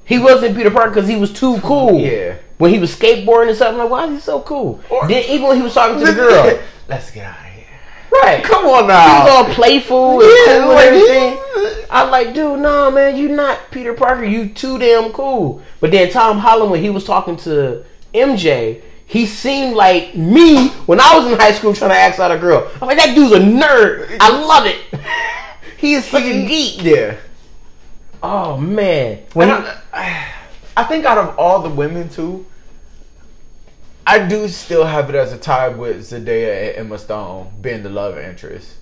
[0.06, 2.00] He wasn't Peter Parker because he was too cool.
[2.00, 2.38] Yeah.
[2.60, 4.80] When he was skateboarding and stuff, I'm like, why is he so cool?
[4.90, 7.66] Or- then even when he was talking to the girl, Let's get out of here.
[8.12, 8.44] right?
[8.44, 9.24] Come on He now.
[9.24, 11.86] was all playful and Yeah, cool like, and everything.
[11.90, 14.24] I'm like, dude, no, man, you not Peter Parker.
[14.26, 15.62] You too damn cool.
[15.80, 21.00] But then Tom Holland, when he was talking to MJ, he seemed like me when
[21.00, 22.70] I was in high school trying to ask out a girl.
[22.82, 24.18] I'm like, that dude's a nerd.
[24.20, 24.78] I love it.
[25.78, 26.84] he is such a geek.
[26.84, 27.16] Yeah.
[28.22, 29.54] Oh man, when he,
[29.94, 30.39] I, uh,
[30.76, 32.46] I think out of all the women too,
[34.06, 37.90] I do still have it as a tie with Zendaya and Emma Stone being the
[37.90, 38.79] love interest.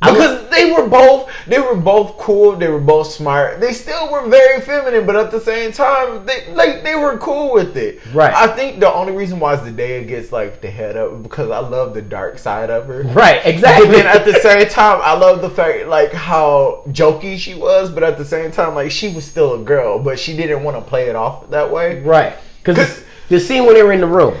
[0.00, 2.56] Because they were both they were both cool.
[2.56, 3.60] They were both smart.
[3.60, 7.52] They still were very feminine, but at the same time, they like they were cool
[7.52, 8.00] with it.
[8.12, 8.32] Right.
[8.32, 11.94] I think the only reason why Zendaya gets like the head up because I love
[11.94, 13.02] the dark side of her.
[13.02, 13.86] Right, exactly.
[13.86, 17.90] and then at the same time, I love the fact like how jokey she was,
[17.90, 20.76] but at the same time, like she was still a girl, but she didn't want
[20.76, 22.00] to play it off that way.
[22.00, 22.36] Right.
[22.58, 24.36] Because the scene when they were in the room,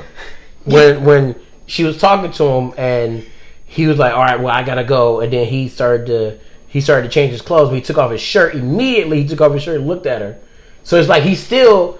[0.64, 3.26] when when she was talking to him and
[3.74, 6.80] he was like, "All right, well, I gotta go," and then he started to he
[6.80, 7.70] started to change his clothes.
[7.70, 9.22] But he took off his shirt immediately.
[9.22, 10.38] He took off his shirt and looked at her.
[10.84, 11.98] So it's like he's still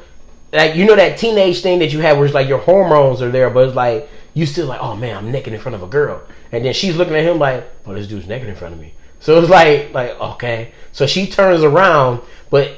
[0.52, 3.30] like you know that teenage thing that you have where it's like your hormones are
[3.30, 5.88] there, but it's like you still like, "Oh man, I'm naked in front of a
[5.88, 8.80] girl," and then she's looking at him like, "Oh, this dude's naked in front of
[8.80, 10.72] me." So it's like like okay.
[10.92, 12.76] So she turns around, but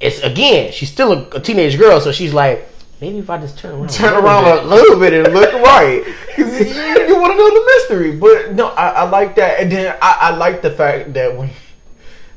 [0.00, 2.00] it's again she's still a, a teenage girl.
[2.00, 2.66] So she's like.
[3.00, 4.64] Maybe if I just turn around, Turn a little around bit.
[4.64, 8.16] a little bit and look right because you, you want to know the mystery.
[8.16, 11.50] But no, I, I like that, and then I, I like the fact that when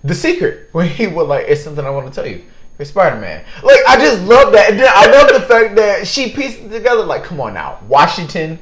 [0.04, 2.43] the secret when he would like, it's something I want to tell you.
[2.78, 3.43] You're Spider Man.
[3.63, 6.69] Like I just love that, and then I love the fact that she pieced it
[6.69, 7.04] together.
[7.04, 8.60] Like, come on now, Washington,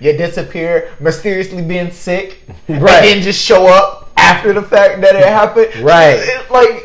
[0.00, 3.00] you disappear, mysteriously being sick, and Right.
[3.02, 5.74] then just show up after the fact that it happened.
[5.84, 6.18] Right.
[6.18, 6.84] It- like.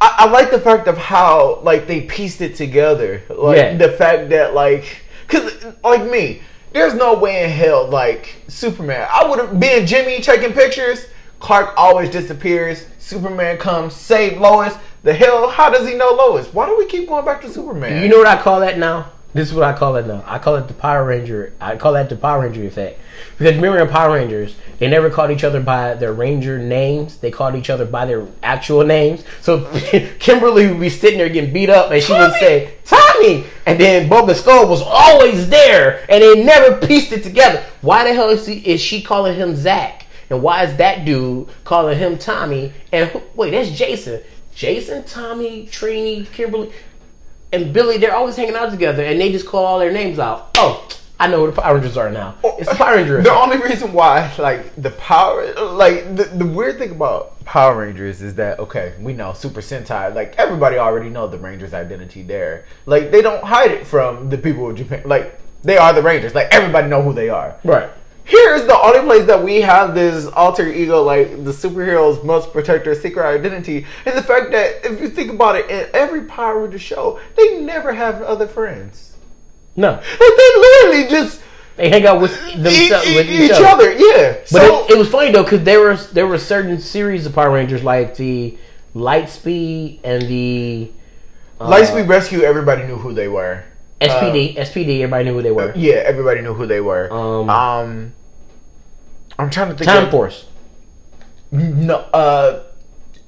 [0.00, 3.22] I, I like the fact of how like they pieced it together.
[3.28, 3.76] Like Yeah.
[3.76, 9.06] the fact that like, cause like me, there's no way in hell like Superman.
[9.10, 11.06] I would have been Jimmy taking pictures.
[11.40, 12.86] Clark always disappears.
[12.98, 14.74] Superman comes, save Lois.
[15.04, 15.48] The hell?
[15.48, 16.52] How does he know Lois?
[16.52, 18.02] Why do we keep going back to Superman?
[18.02, 19.12] You know what I call that now?
[19.34, 20.24] This is what I call it now.
[20.26, 21.52] I call it the Power Ranger.
[21.60, 22.98] I call that the Power Ranger effect.
[23.36, 27.18] Because remember in Power Rangers, they never called each other by their Ranger names.
[27.18, 29.24] They called each other by their actual names.
[29.42, 29.70] So
[30.18, 34.08] Kimberly would be sitting there getting beat up, and she would say Tommy, and then
[34.08, 37.62] Bulk and Skull was always there, and they never pieced it together.
[37.82, 40.06] Why the hell is, he, is she calling him Zach?
[40.30, 42.72] And why is that dude calling him Tommy?
[42.92, 44.22] And who- wait, that's Jason.
[44.54, 46.72] Jason, Tommy, Trini, Kimberly
[47.52, 50.50] and Billy, they're always hanging out together, and they just call all their names out.
[50.56, 50.86] Oh,
[51.20, 52.36] I know who the Power Rangers are now.
[52.44, 53.24] Oh, it's the Power Rangers.
[53.24, 58.22] The only reason why, like the power, like the, the weird thing about Power Rangers
[58.22, 60.14] is that okay, we know Super Sentai.
[60.14, 62.66] Like everybody already know the Rangers' identity there.
[62.86, 65.02] Like they don't hide it from the people of Japan.
[65.06, 66.34] Like they are the Rangers.
[66.34, 67.56] Like everybody know who they are.
[67.64, 67.90] right.
[68.28, 72.84] Here's the only place that we have this alter ego, like the superheroes must protect
[72.84, 76.60] their secret identity, and the fact that if you think about it, in every Power
[76.60, 79.14] Ranger show, they never have other friends.
[79.76, 81.40] No, Like they literally just
[81.76, 83.92] they hang out with themselves e- with e- each, other.
[83.92, 87.24] Yeah, But so it, it was funny though because there were there were certain series
[87.26, 88.58] of Power Rangers like the
[88.94, 90.90] Lightspeed and the
[91.60, 93.64] uh, Lightspeed Rescue, everybody knew who they were.
[94.00, 94.56] SPD.
[94.56, 95.00] SPD.
[95.00, 95.72] Everybody knew who they were.
[95.74, 97.12] Yeah, everybody knew who they were.
[97.12, 98.12] Um, Um,
[99.38, 99.86] I'm trying to think.
[99.88, 100.46] Time of, Force.
[101.50, 102.64] No, uh,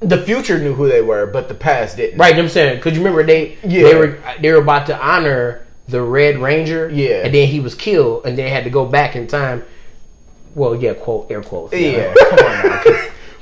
[0.00, 2.18] the future knew who they were, but the past didn't.
[2.18, 3.82] Right, I'm saying because you remember they Yeah.
[3.84, 6.88] they were they were about to honor the Red Ranger.
[6.90, 7.22] Yeah.
[7.24, 9.64] and then he was killed, and they had to go back in time.
[10.54, 11.72] Well, yeah, quote air quotes.
[11.74, 12.82] Yeah, come on now.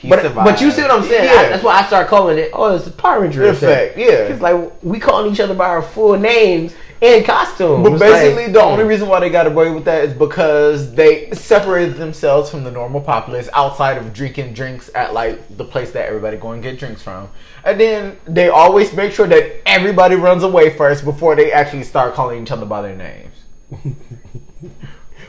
[0.05, 1.25] But, but you see what I'm saying?
[1.25, 1.41] Yeah.
[1.41, 2.51] I, that's why I start calling it.
[2.53, 3.99] Oh, it's the Power Ranger Effect, effect.
[3.99, 4.33] yeah.
[4.33, 7.89] It's like we calling each other by our full names and costumes.
[7.89, 8.69] But basically, like, the hmm.
[8.69, 12.71] only reason why they got away with that is because they separated themselves from the
[12.71, 16.79] normal populace outside of drinking drinks at like the place that everybody go and get
[16.79, 17.29] drinks from.
[17.65, 22.15] And then they always make sure that everybody runs away first before they actually start
[22.15, 23.35] calling each other by their names.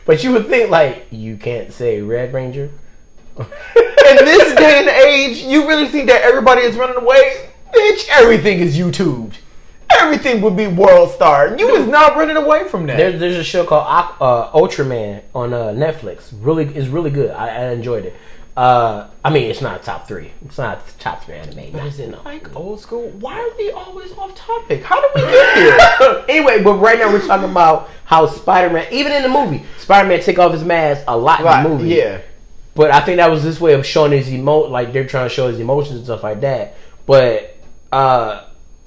[0.10, 2.72] But you would think like you can't say Red Ranger.
[3.38, 7.52] In this day and age, you really think that everybody is running away?
[7.72, 9.36] Bitch, everything is YouTubed.
[9.98, 11.58] Everything would be World Star.
[11.58, 12.98] You is not running away from that.
[12.98, 13.86] There, there's a show called
[14.22, 16.32] uh, Ultraman on uh, Netflix.
[16.42, 17.32] Really, it's really good.
[17.32, 18.16] I, I enjoyed it.
[18.56, 20.32] Uh, I mean, it's not top three.
[20.44, 21.72] It's not top three anime.
[21.72, 23.10] But it's in like old school.
[23.12, 24.84] Why are we always off topic?
[24.84, 26.26] How did we get here?
[26.30, 30.40] anyway, but right now we're talking about how Spider-Man, even in the movie, Spider-Man take
[30.40, 31.90] off his mask a lot in the movie.
[31.96, 32.22] yeah.
[32.76, 35.34] But I think that was this way of showing his emo, like they're trying to
[35.34, 36.76] show his emotions and stuff like that.
[37.06, 37.56] But
[37.92, 38.46] uh,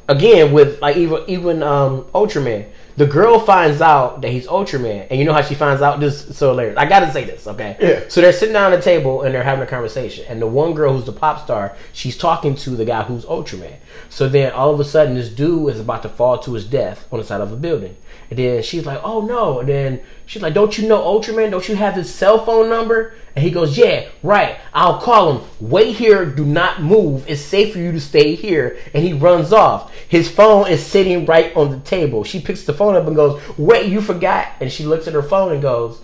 [0.09, 5.19] again, with like even even um, Ultraman, the girl finds out that he's Ultraman, and
[5.19, 6.01] you know how she finds out.
[6.01, 6.77] This is so hilarious.
[6.77, 7.77] I gotta say this, okay?
[7.81, 8.05] Yeah.
[8.09, 10.75] So they're sitting down at the table and they're having a conversation, and the one
[10.75, 13.77] girl who's the pop star, she's talking to the guy who's Ultraman.
[14.11, 17.07] So then all of a sudden, this dude is about to fall to his death
[17.11, 17.97] on the side of a building,
[18.33, 21.51] and then she's like, "Oh no!" And then she's like, "Don't you know Ultraman?
[21.51, 24.57] Don't you have his cell phone number?" And he goes, "Yeah, right.
[24.73, 25.49] I'll call him.
[25.61, 26.25] Wait here.
[26.25, 27.29] Do not move.
[27.29, 29.93] It's safe for you to stay here." And he runs off.
[30.09, 32.25] His phone is sitting right on the table.
[32.25, 35.23] She picks the phone up and goes, "Wait, you forgot?" And she looks at her
[35.23, 36.01] phone and goes,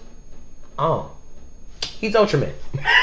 [0.78, 1.12] "Oh,
[1.80, 2.52] he's Ultraman."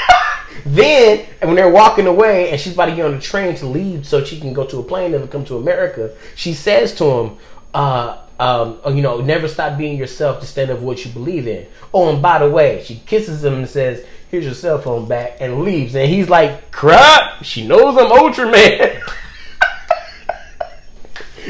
[0.64, 4.06] then when they're walking away and she's about to get on the train to leave
[4.06, 7.36] so she can go to a plane and come to America, she says to him,
[7.74, 11.46] uh, um, you know, never stop being yourself to stand up for what you believe
[11.46, 11.66] in.
[11.94, 15.38] Oh, and by the way, she kisses him and says, "Here's your cell phone back,"
[15.40, 15.94] and leaves.
[15.94, 19.02] And he's like, "Crap!" She knows I'm Ultraman.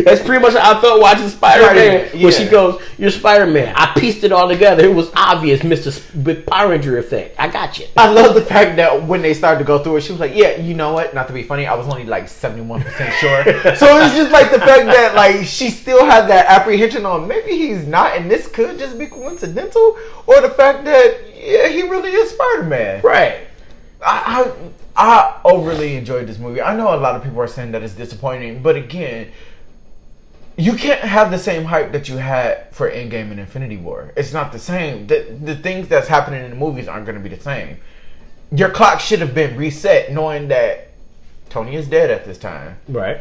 [0.05, 2.11] That's pretty much how I felt watching Spider Man.
[2.13, 2.25] Yeah.
[2.25, 4.85] When she goes, "You're Spider Man." I pieced it all together.
[4.85, 7.37] It was obvious, Mister with Power Ranger effect.
[7.39, 7.87] I got you.
[7.97, 10.35] I love the fact that when they started to go through it, she was like,
[10.35, 11.15] "Yeah, you know what?
[11.15, 13.45] Not to be funny, I was only like seventy one percent sure."
[13.77, 17.53] so it's just like the fact that like she still had that apprehension on maybe
[17.53, 22.11] he's not, and this could just be coincidental, or the fact that yeah, he really
[22.13, 23.03] is Spider Man.
[23.03, 23.47] Right.
[24.05, 26.63] I, I I overly enjoyed this movie.
[26.63, 29.31] I know a lot of people are saying that it's disappointing, but again,
[30.57, 34.13] you can't have the same hype that you had for Endgame and Infinity War.
[34.17, 35.07] It's not the same.
[35.07, 37.77] The the things that's happening in the movies aren't going to be the same.
[38.53, 40.89] Your clock should have been reset, knowing that
[41.51, 42.77] Tony is dead at this time.
[42.89, 43.21] Right.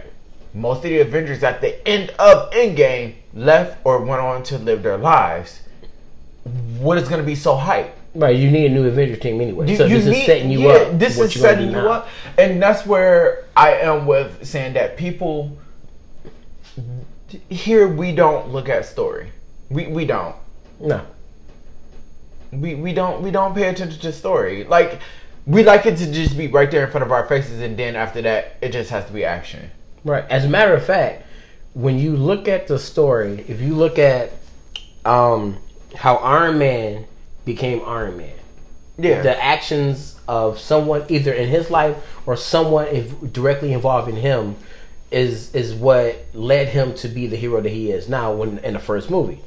[0.53, 4.83] Most of the Avengers at the end of Endgame left or went on to live
[4.83, 5.61] their lives.
[6.79, 7.93] What is going to be so hype?
[8.13, 8.35] Right.
[8.35, 9.69] You need a new Avenger team anyway.
[9.71, 10.99] You- so you this need- is setting you yeah, up.
[10.99, 12.07] This is setting you up,
[12.37, 15.57] and that's where I am with saying that people
[17.49, 19.31] here we don't look at story.
[19.69, 20.35] We we don't.
[20.79, 21.01] No.
[22.51, 24.63] We we don't we don't pay attention to story.
[24.63, 24.99] Like
[25.45, 27.95] we like it to just be right there in front of our faces, and then
[27.95, 29.69] after that, it just has to be action.
[30.03, 30.23] Right.
[30.29, 31.23] As a matter of fact,
[31.73, 34.31] when you look at the story, if you look at
[35.03, 35.57] um,
[35.95, 37.05] how Iron Man
[37.43, 38.33] became Iron Man,
[38.97, 39.21] Yeah.
[39.21, 41.95] the actions of someone either in his life
[42.25, 44.55] or someone if directly involved in him
[45.11, 48.73] is is what led him to be the hero that he is now when in
[48.73, 49.39] the first movie.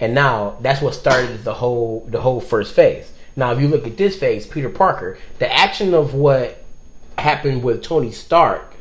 [0.00, 3.10] And now that's what started the whole the whole first phase.
[3.36, 6.64] Now if you look at this phase, Peter Parker, the action of what
[7.18, 8.74] happened with Tony Stark,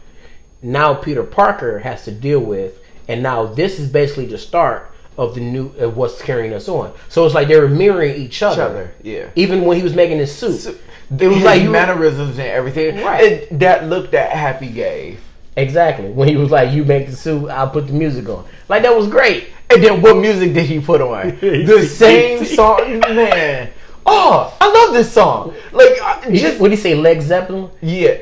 [0.62, 5.36] now Peter Parker has to deal with and now this is basically the start of
[5.36, 6.94] the new of what's carrying us on.
[7.10, 8.54] So it's like they were mirroring each other.
[8.54, 9.30] Each other, yeah.
[9.36, 10.60] Even when he was making his suit.
[10.60, 10.76] So,
[11.20, 13.04] it was his like mannerisms and everything.
[13.04, 13.24] Right.
[13.24, 15.20] It, that look that Happy gave.
[15.58, 16.10] Exactly.
[16.10, 18.96] When he was like, "You make the suit, I'll put the music on." Like that
[18.96, 19.50] was great.
[19.70, 21.38] And then what music did he put on?
[21.42, 23.70] the same song, man.
[24.06, 25.54] Oh, I love this song.
[25.72, 26.96] Like I- just just what did he say?
[26.96, 27.70] Led Zeppelin.
[27.82, 28.18] yeah.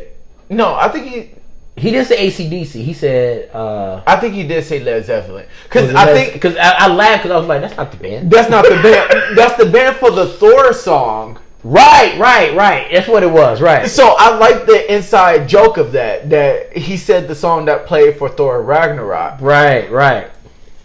[0.50, 1.32] No, I think he.
[1.78, 2.84] He didn't say ACDC.
[2.84, 3.52] He said.
[3.56, 7.24] uh I think he did say Led Zeppelin because I think because I, I laughed
[7.24, 9.38] because I was like, "That's not the band." that's not the band.
[9.38, 11.40] that's the band for the Thor song.
[11.64, 12.88] Right, right, right.
[12.92, 13.60] That's what it was.
[13.62, 13.90] Right.
[13.90, 16.30] So I like the inside joke of that.
[16.30, 20.32] That he said the song that played for Thor Ragnarok, Right, right.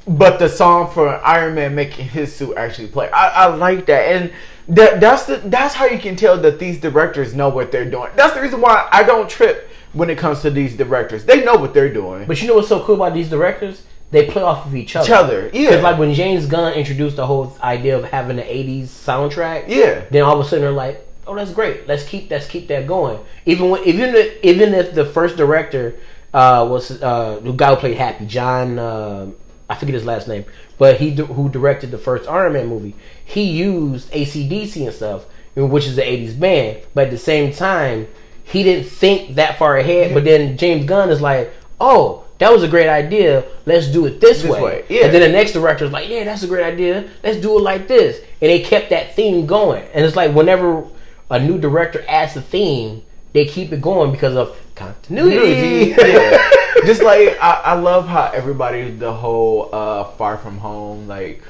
[0.08, 3.08] but the song for Iron Man making his suit actually play.
[3.10, 4.32] I, I like that, and
[4.68, 8.10] that that's the that's how you can tell that these directors know what they're doing.
[8.16, 11.24] That's the reason why I don't trip when it comes to these directors.
[11.24, 12.26] They know what they're doing.
[12.26, 13.84] But you know what's so cool about these directors?
[14.14, 15.06] They play off of each other.
[15.06, 15.70] Each other, yeah.
[15.70, 20.04] Because like when James Gunn introduced the whole idea of having an '80s soundtrack, Yeah.
[20.08, 21.88] Then all of a sudden they're like, "Oh, that's great.
[21.88, 25.96] Let's keep let's keep that going." Even when even if, even if the first director
[26.32, 29.32] uh, was uh, the guy who played Happy, Jon, uh,
[29.68, 30.44] I forget his last name,
[30.78, 32.94] but he who directed the first Iron Man movie,
[33.24, 35.24] he used ACDC and stuff,
[35.56, 36.82] which is the '80s band.
[36.94, 38.06] But at the same time,
[38.44, 40.14] he didn't think that far ahead.
[40.14, 43.44] But then James Gunn is like, "Oh." That was a great idea.
[43.64, 44.60] Let's do it this, This way.
[44.62, 45.04] way, yeah.
[45.04, 47.08] And then the next director's like, "Yeah, that's a great idea.
[47.22, 49.84] Let's do it like this." And they kept that theme going.
[49.94, 50.84] And it's like whenever
[51.30, 55.94] a new director adds a theme, they keep it going because of continuity.
[55.96, 56.50] yeah.
[56.86, 61.42] Just like I, I love how everybody the whole uh far from home like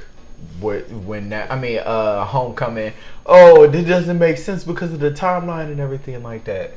[0.61, 2.93] when that I mean uh homecoming
[3.27, 6.75] oh this doesn't make sense because of the timeline and everything like that.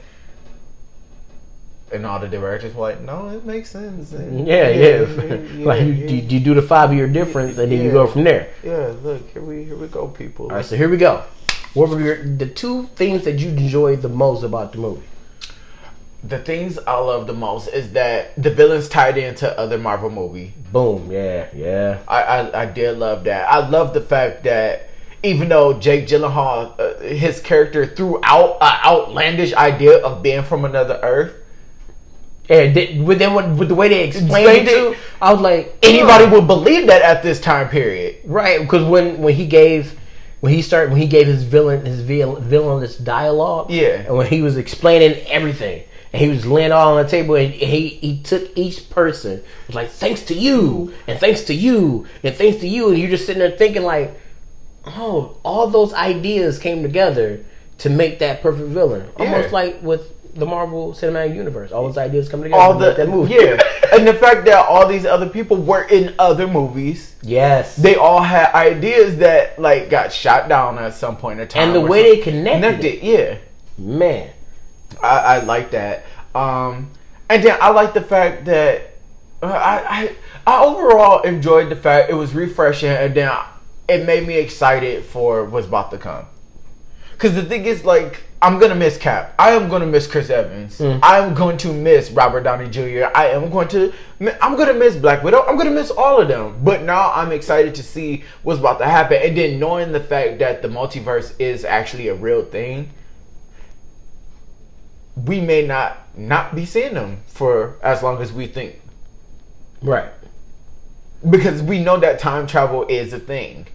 [1.92, 4.12] And all the directors were like, no, it makes sense.
[4.12, 5.02] And yeah, yeah.
[5.02, 6.10] yeah, like you, yeah.
[6.10, 8.54] you, you do the five year difference, and then you go from there.
[8.64, 10.48] Yeah, look, here we here we go, people.
[10.48, 11.24] All right, so here we go.
[11.74, 15.06] What were your, the two things that you enjoyed the most about the movie?
[16.24, 20.54] The things I love the most is that the villains tied into other Marvel movie.
[20.74, 21.12] Boom.
[21.12, 22.00] Yeah, yeah.
[22.08, 23.50] I, I, I did love that.
[23.50, 24.90] I love the fact that
[25.24, 30.66] even though Jake Gyllenhaal, uh, his character threw out an outlandish idea of being from
[30.66, 31.36] another Earth,
[32.50, 34.98] And did, with them, with, the way they explained it.
[35.22, 38.18] I was like, anybody would believe that at this time period.
[38.24, 40.00] Right, because when when he gave
[40.40, 44.04] when he started when he gave his villain his vil, villainous dialogue, Yeah.
[44.08, 45.84] and when he was explaining everything,
[46.14, 49.76] and he was laying all on the table, and he he took each person was
[49.76, 53.26] like thanks to you, and thanks to you, and thanks to you, and you're just
[53.26, 54.18] sitting there thinking like,
[54.86, 57.44] oh, all those ideas came together
[57.80, 59.08] to make that perfect villain.
[59.18, 59.54] Almost Yeah.
[59.54, 60.02] like with
[60.38, 61.72] the Marvel Cinematic Universe.
[61.72, 63.34] All those ideas come together all the that movie.
[63.36, 63.60] yeah,
[63.94, 67.76] and the fact that all these other people were in other movies, Yes.
[67.76, 71.64] they all had ideas that like got shot down at some point in time.
[71.68, 73.38] and the way they connected, connected, yeah,
[73.78, 74.32] man.
[75.02, 76.06] I, I like that.
[76.34, 76.92] Um,
[77.30, 78.94] and then I like the fact that
[79.44, 80.16] uh, I, I
[80.60, 83.30] I overall enjoyed the fact it was refreshing, and then
[83.90, 86.26] it made me excited for what's about to come.
[87.12, 89.34] Because the thing is, like, I'm gonna miss Cap.
[89.40, 90.78] I am gonna miss Chris Evans.
[90.78, 91.00] Hmm.
[91.02, 93.10] I am going to miss Robert Downey Jr.
[93.16, 93.92] I am going to.
[94.42, 95.44] I'm gonna miss Black Widow.
[95.48, 96.60] I'm gonna miss all of them.
[96.64, 100.38] But now I'm excited to see what's about to happen, and then knowing the fact
[100.40, 102.92] that the multiverse is actually a real thing
[105.26, 108.80] we may not not be seeing them for as long as we think
[109.82, 110.10] Right.
[111.28, 113.66] because we know that time travel is a thing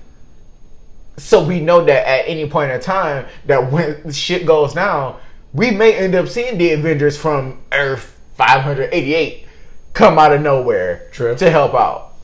[1.16, 5.18] so we know that at any point in time that when shit goes down
[5.52, 9.46] we may end up seeing the avengers from earth 588
[9.92, 11.36] come out of nowhere True.
[11.36, 12.14] to help out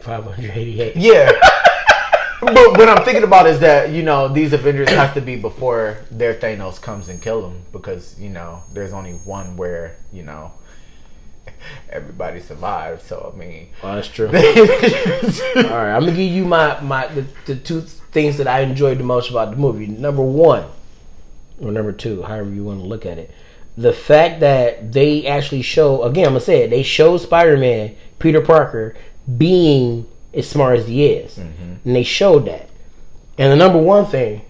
[0.00, 0.96] 588.
[0.96, 1.30] yeah
[2.40, 5.98] but what i'm thinking about is that you know these avengers have to be before
[6.10, 10.50] their thanos comes and kill them because you know there's only one where you know
[11.90, 14.26] everybody survives so i mean Oh, that's true.
[14.32, 18.98] All right, I'm gonna give you my my the, the two things that I enjoyed
[18.98, 19.86] the most about the movie.
[19.86, 20.64] Number one,
[21.60, 23.30] or number two, however you want to look at it,
[23.76, 26.26] the fact that they actually show again.
[26.26, 26.70] I'm gonna say it.
[26.70, 28.94] They show Spider-Man, Peter Parker,
[29.38, 32.68] being as smart as he is, and they showed that.
[33.38, 34.42] And the number one thing,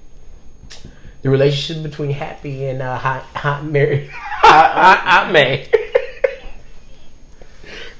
[1.22, 5.68] the relationship between Happy and uh, Hot Hot Mary, Hot, Hot, Hot May.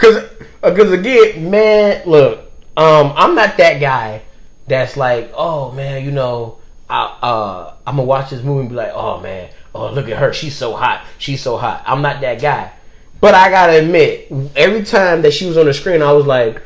[0.03, 0.17] Cause,
[0.65, 2.41] uh, cause again, man, look,
[2.77, 4.23] um, I'm not that guy
[4.67, 6.59] that's like, oh man, you know,
[6.91, 10.19] I, uh, I'm gonna watch this movie and be like, oh man, oh look at
[10.19, 11.85] her, she's so hot, she's so hot.
[11.87, 12.73] I'm not that guy,
[13.21, 14.27] but I gotta admit,
[14.57, 16.61] every time that she was on the screen, I was like,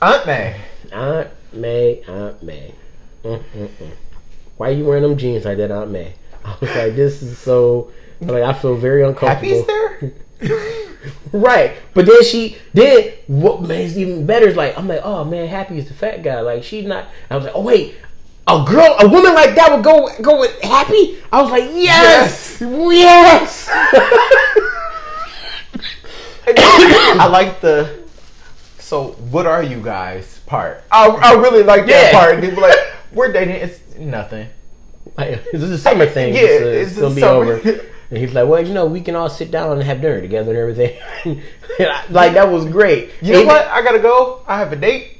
[0.00, 0.58] aunt may
[0.90, 2.72] Aunt May, Aunt May,
[3.24, 3.92] Mm-mm-mm.
[4.56, 6.14] why you wearing them jeans like that, Aunt May?
[6.46, 7.92] I was like, this is so,
[8.22, 9.66] like, I feel very uncomfortable.
[9.66, 10.14] happy's there
[11.32, 15.46] Right, but then she then what makes even better is like I'm like, oh man,
[15.46, 16.40] Happy is the fat guy.
[16.40, 17.06] Like she's not.
[17.30, 17.96] I was like, oh wait,
[18.46, 21.18] a girl, a woman like that would go go with Happy.
[21.30, 23.68] I was like, yes, yes.
[26.46, 27.98] I like the.
[28.78, 30.82] So what are you guys part?
[30.90, 32.18] I, I really like that Yeah.
[32.18, 32.40] part.
[32.40, 32.78] People like
[33.12, 33.56] we're dating.
[33.56, 34.48] It's nothing.
[35.16, 36.34] like, this is a summer thing.
[36.34, 37.80] Yeah, it's, uh, it's it's gonna be summer- over.
[38.10, 40.50] And he's like, well, you know, we can all sit down and have dinner together
[40.50, 41.42] and everything.
[42.10, 43.10] like that was great.
[43.20, 43.66] You know what?
[43.66, 44.42] I gotta go.
[44.46, 45.18] I have a date.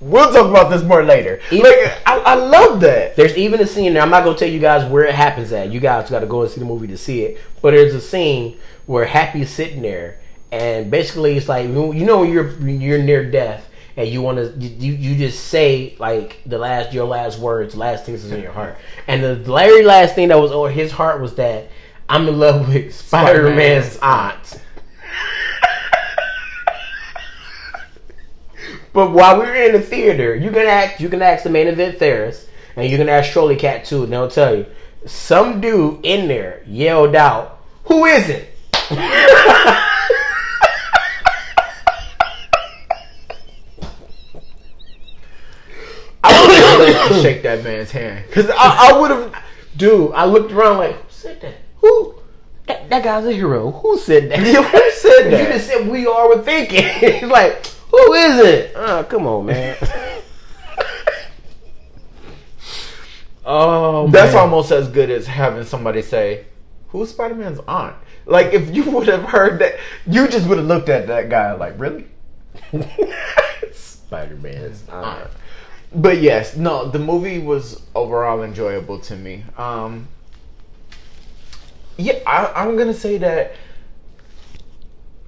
[0.00, 1.40] We'll talk about this more later.
[1.50, 3.16] Even- Like I, I love that.
[3.16, 4.02] There's even a scene there.
[4.02, 5.70] I'm not gonna tell you guys where it happens at.
[5.70, 7.38] You guys got to go and see the movie to see it.
[7.60, 10.18] But there's a scene where Happy's sitting there,
[10.52, 14.66] and basically it's like you know when you're you're near death and you want to
[14.66, 18.52] you you just say like the last your last words, last things that's in your
[18.52, 18.76] heart.
[19.06, 21.68] And the very last thing that was on his heart was that
[22.08, 24.60] I'm in love with Spider Man's aunt.
[28.92, 31.68] But while we were in the theater, you can ask you can ask the main
[31.68, 34.66] event Ferris, and you can ask Trolley Cat too, and they'll tell you.
[35.06, 38.52] Some dude in there yelled out, "Who is it?"
[46.22, 49.44] I to shake that man's hand because I, I would have.
[49.76, 51.54] Dude, I looked around like, who said that?
[51.76, 52.14] Who?
[52.66, 53.70] That, that guy's a hero.
[53.70, 54.38] Who said that?
[54.40, 55.46] Who said that?
[55.46, 57.28] You just said we are were thinking.
[57.28, 58.72] Like, who is it?
[58.76, 59.76] Oh, come on, man.
[63.44, 64.42] oh, That's man.
[64.42, 66.46] almost as good as having somebody say,
[66.88, 67.96] "Who's Spider Man's aunt?"
[68.26, 69.76] Like if you would have heard that,
[70.06, 72.06] you just would have looked at that guy like, "Really?"
[73.72, 75.30] Spider Man's aunt.
[75.92, 79.44] But yes, no, the movie was overall enjoyable to me.
[79.58, 80.06] Um,
[81.96, 83.54] yeah, I, I'm gonna say that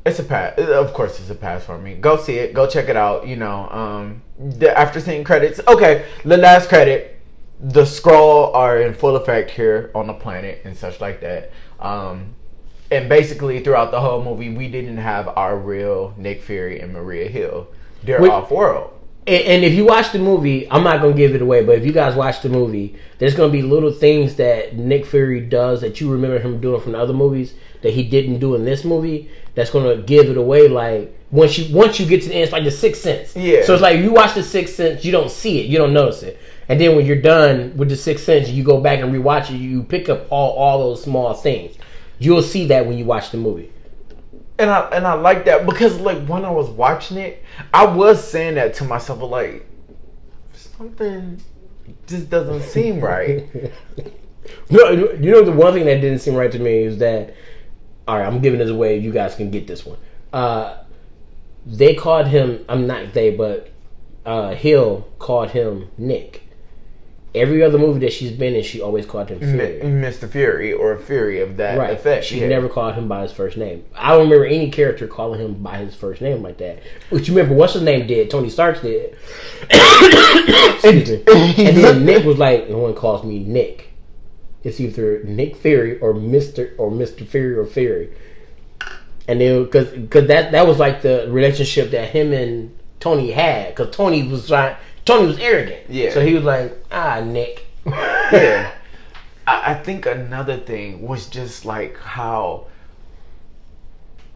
[0.04, 0.58] it's a pass.
[0.58, 1.94] Of course, it's a pass for me.
[1.94, 2.54] Go see it.
[2.54, 3.26] Go check it out.
[3.26, 7.20] You know, um, the, after seeing credits, okay, the last credit,
[7.60, 11.50] the scroll are in full effect here on the planet and such like that.
[11.80, 12.34] Um,
[12.90, 17.28] and basically, throughout the whole movie, we didn't have our real Nick Fury and Maria
[17.28, 17.68] Hill.
[18.02, 18.30] They're Wait.
[18.30, 18.92] off world.
[19.26, 21.86] And, and if you watch the movie, I'm not gonna give it away, but if
[21.86, 26.00] you guys watch the movie, there's gonna be little things that Nick Fury does that
[26.00, 29.30] you remember him doing from the other movies that he didn't do in this movie.
[29.54, 30.68] That's gonna give it away.
[30.68, 33.36] Like once you once you get to the end, it's like the Sixth Sense.
[33.36, 33.64] Yeah.
[33.64, 36.22] So it's like you watch the Sixth Sense, you don't see it, you don't notice
[36.22, 36.38] it.
[36.68, 39.56] And then when you're done with the Sixth Sense, you go back and rewatch it.
[39.56, 41.76] You pick up all all those small things.
[42.18, 43.71] You'll see that when you watch the movie.
[44.58, 47.42] And I and I like that because like when I was watching it,
[47.72, 49.66] I was saying that to myself, like
[50.54, 51.40] something
[52.06, 53.48] just doesn't seem right.
[54.70, 57.34] No, you know the one thing that didn't seem right to me is that.
[58.08, 58.98] All right, I'm giving this away.
[58.98, 59.98] You guys can get this one.
[60.32, 60.78] Uh,
[61.64, 62.64] they called him.
[62.68, 63.70] I'm not they, but
[64.26, 66.41] uh, Hill called him Nick.
[67.34, 69.80] Every other movie that she's been in, she always called him Fury.
[69.82, 70.28] Mr.
[70.28, 71.94] Fury or Fury of that Right.
[71.94, 72.26] effect.
[72.26, 72.48] She yeah.
[72.48, 73.84] never called him by his first name.
[73.94, 76.80] I don't remember any character calling him by his first name like that.
[77.08, 78.30] Which you remember what's his name did?
[78.30, 79.16] Tony Stark's did.
[79.70, 81.24] Excuse me.
[81.66, 83.88] And then Nick was like, no one calls me Nick.
[84.62, 88.10] It's either Nick Fury or Mister or Mister Fury or Fury.
[89.26, 93.74] And then because because that that was like the relationship that him and Tony had.
[93.74, 94.76] Because Tony was trying.
[95.04, 95.82] Tony was arrogant.
[95.88, 96.12] Yeah.
[96.12, 97.66] So he was like, ah, Nick.
[97.86, 98.72] yeah.
[99.46, 102.66] I, I think another thing was just like how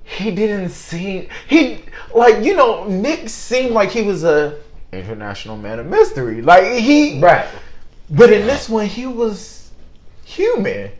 [0.02, 4.58] he didn't seem he like you know Nick seemed like he was a
[4.92, 7.46] international man of mystery like he Right.
[8.10, 9.70] but in this one he was
[10.24, 10.90] human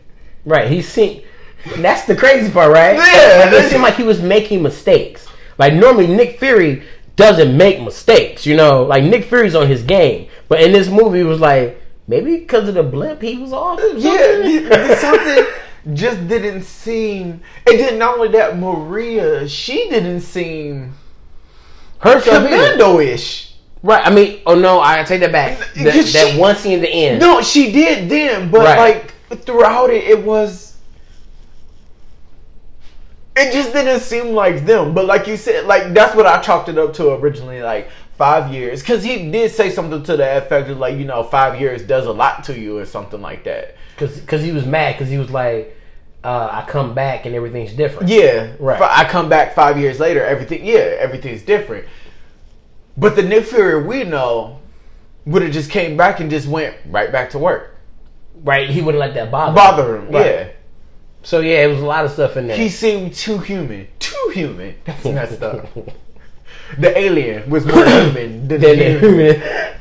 [0.47, 0.71] Right.
[0.71, 1.23] He seemed.
[1.75, 2.95] That's the crazy part, right?
[2.95, 3.49] Yeah.
[3.51, 5.27] Like, it seemed like he was making mistakes.
[5.57, 6.83] Like normally Nick Fury
[7.17, 8.45] doesn't make mistakes.
[8.45, 11.81] You know, like Nick Fury's on his game, but in this movie, it was like
[12.07, 13.79] maybe because of the blimp, he was off.
[13.81, 14.01] something?
[14.01, 15.45] yeah something
[15.93, 20.93] just didn't seem It didn't only that Maria she didn't seem
[21.99, 23.53] her commando-ish
[23.83, 24.05] Right.
[24.05, 25.59] I mean, oh no, I take that back.
[25.75, 27.19] That she- one scene at the end.
[27.21, 29.05] No, she did then, but Right.
[29.29, 30.66] like throughout it, it was.
[33.39, 36.69] It just didn't seem like them, but like you said, like that's what I chalked
[36.69, 40.69] it up to originally, like five years, because he did say something to the effect
[40.69, 43.75] of like you know five years does a lot to you or something like that.
[43.97, 45.75] because he was mad because he was like,
[46.23, 48.09] uh, I come back and everything's different.
[48.09, 48.81] Yeah, Right.
[48.81, 51.85] I come back five years later, everything, yeah, everything's different.
[52.97, 54.59] But the Nick Fury we know
[55.25, 57.75] would have just came back and just went right back to work,
[58.43, 58.69] Right.
[58.69, 59.53] He wouldn't let that bother.
[59.55, 60.25] bother him, Right.
[60.25, 60.47] yeah.
[61.23, 62.57] So yeah, it was a lot of stuff in there.
[62.57, 63.87] He seemed too human.
[63.99, 64.75] Too human.
[64.85, 65.67] That's messed up.
[66.77, 69.41] The alien was more human than the Then- human.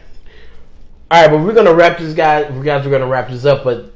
[1.09, 2.51] All right, but we're gonna wrap this guy.
[2.51, 3.63] We guys, we're gonna wrap this up.
[3.63, 3.93] But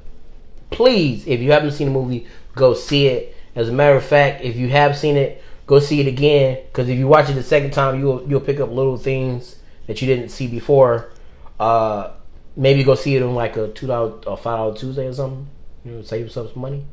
[0.70, 3.34] please, if you haven't seen the movie, go see it.
[3.57, 6.59] As a matter of fact, if you have seen it, go see it again.
[6.66, 9.57] Because if you watch it the second time, you'll you'll pick up little things
[9.88, 11.11] that you didn't see before.
[11.59, 12.12] Uh,
[12.57, 15.49] maybe go see it on like a two dollar or five dollar Tuesday or something.
[15.84, 16.84] You know, save yourself some money.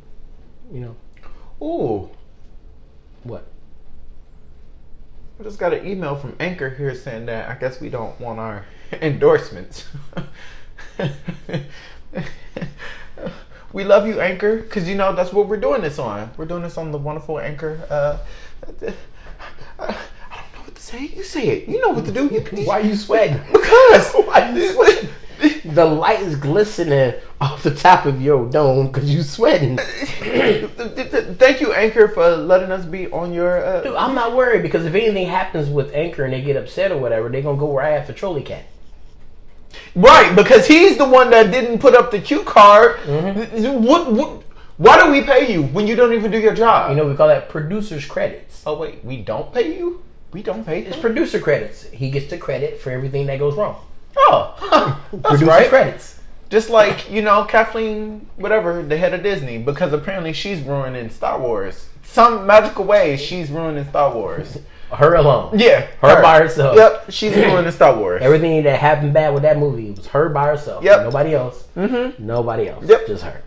[0.72, 0.96] You know
[1.66, 2.10] Ooh,
[3.24, 3.46] what?
[5.40, 8.40] I just got an email from Anchor here saying that I guess we don't want
[8.40, 8.66] our
[9.02, 9.86] endorsements.
[13.74, 16.32] we love you, Anchor, because you know that's what we're doing this on.
[16.38, 17.86] We're doing this on the wonderful Anchor.
[17.90, 18.18] Uh,
[18.82, 18.96] I
[19.80, 21.06] don't know what to say.
[21.06, 21.68] You say it.
[21.70, 22.28] You know what to do.
[22.28, 23.40] You, Why are you sweating?
[23.52, 25.10] Because why you sweating?
[25.66, 29.78] The light is glistening off the top of your dome because you sweating.
[30.78, 33.64] Thank you, Anchor, for letting us be on your.
[33.64, 36.92] Uh, Dude, I'm not worried because if anything happens with Anchor and they get upset
[36.92, 38.66] or whatever, they're gonna go right after Trolley Cat.
[39.96, 42.98] right, because he's the one that didn't put up the cue card.
[43.06, 44.44] What, what?
[44.78, 46.92] Why do we pay you when you don't even do your job?
[46.92, 48.62] You know, we call that producer's credits.
[48.66, 50.04] oh wait, we don't pay you.
[50.34, 50.82] We don't pay.
[50.82, 51.84] It's producer credits.
[51.90, 53.82] He gets the credit for everything that goes wrong.
[54.18, 55.70] Oh, huh, that's right.
[55.70, 56.20] credits.
[56.50, 61.40] Just like you know, Kathleen, whatever, the head of Disney, because apparently she's ruining Star
[61.40, 61.90] Wars.
[62.04, 64.58] Some magical way, she's ruining Star Wars.
[64.92, 65.60] Her alone.
[65.60, 66.78] Yeah, Her by herself.
[66.78, 68.22] Yep, she's ruining Star Wars.
[68.22, 70.82] Everything that happened bad with that movie was her by herself.
[70.82, 71.02] Yep.
[71.02, 71.68] Nobody else.
[71.76, 72.26] Mm-hmm.
[72.26, 72.86] Nobody else.
[72.88, 73.06] Yep.
[73.08, 73.42] Just her.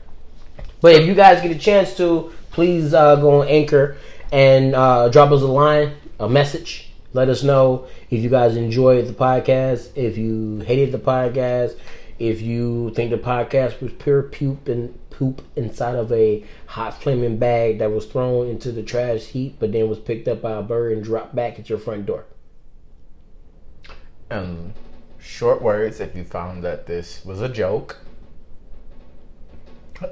[0.83, 3.97] But if you guys get a chance to, please uh, go on Anchor
[4.33, 6.90] and uh, drop us a line, a message.
[7.13, 11.77] Let us know if you guys enjoyed the podcast, if you hated the podcast,
[12.21, 17.39] if you think the podcast was pure poop and poop inside of a hot flaming
[17.39, 20.63] bag that was thrown into the trash heap, but then was picked up by a
[20.63, 22.27] bird and dropped back at your front door.
[24.31, 24.75] Um,
[25.19, 25.99] short words.
[25.99, 27.99] If you found that this was a joke,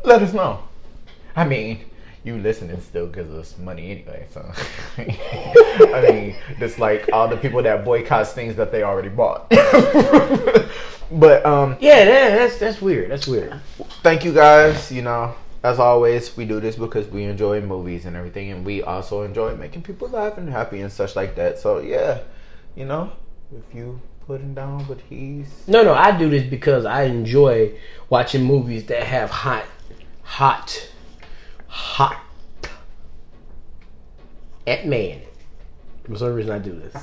[0.04, 0.64] let us know.
[1.36, 1.84] I mean,
[2.24, 4.26] you listening still gives us money anyway.
[4.30, 4.50] So,
[4.98, 9.48] I mean, just like all the people that boycotts things that they already bought.
[11.10, 13.10] but um, Yeah, that, that's that's weird.
[13.10, 13.60] That's weird.
[14.02, 14.90] thank you guys.
[14.90, 18.82] You know, as always, we do this because we enjoy movies and everything, and we
[18.82, 21.58] also enjoy making people laugh and happy and such like that.
[21.58, 22.18] So yeah,
[22.76, 23.12] you know,
[23.56, 27.72] if you putting down, but he's No, no, I do this because I enjoy
[28.10, 29.64] watching movies that have hot,
[30.22, 30.90] hot,
[31.68, 32.20] hot
[34.66, 35.20] at man.
[36.08, 36.94] That's the reason I do this.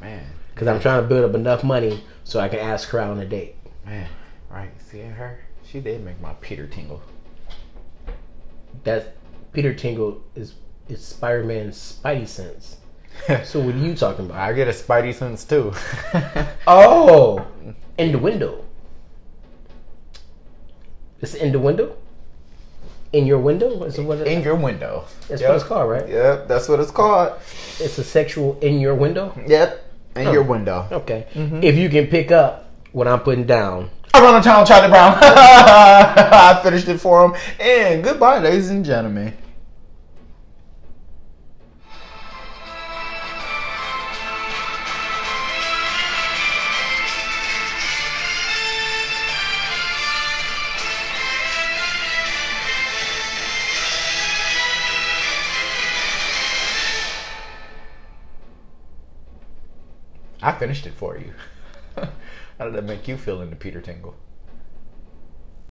[0.00, 3.10] man, Because I'm trying to build up enough money so I can ask her out
[3.10, 3.56] on a date.
[3.86, 4.08] man.
[4.50, 7.00] Right, seeing her, she did make my Peter tingle.
[8.82, 9.06] That's
[9.52, 10.54] Peter Tingle is
[10.88, 12.76] is Spider Man's Spidey sense.
[13.44, 14.38] So what are you talking about?
[14.38, 15.72] I get a Spidey sense too.
[16.66, 17.46] Oh,
[17.98, 18.64] in the window.
[21.20, 21.96] It's in the window.
[23.12, 23.82] In your window?
[23.84, 25.04] Is what it, In your window.
[25.28, 25.50] that's Yep.
[25.50, 26.08] what it's called, right?
[26.08, 27.32] Yep, that's what it's called.
[27.80, 29.32] It's a sexual in your window.
[29.46, 29.82] Yep,
[30.16, 30.32] in Oh.
[30.32, 30.86] your window.
[30.92, 31.26] Okay.
[31.34, 31.62] Mm-hmm.
[31.64, 35.14] If you can pick up what I'm putting down, Around the town, Kharlie Brown.
[35.22, 37.34] I finished it for him.
[37.60, 39.32] And goodbye, ladies and gentlemen.
[60.42, 61.32] I finished it for you.
[62.58, 64.14] How did that make you feel in the Peter Tingle?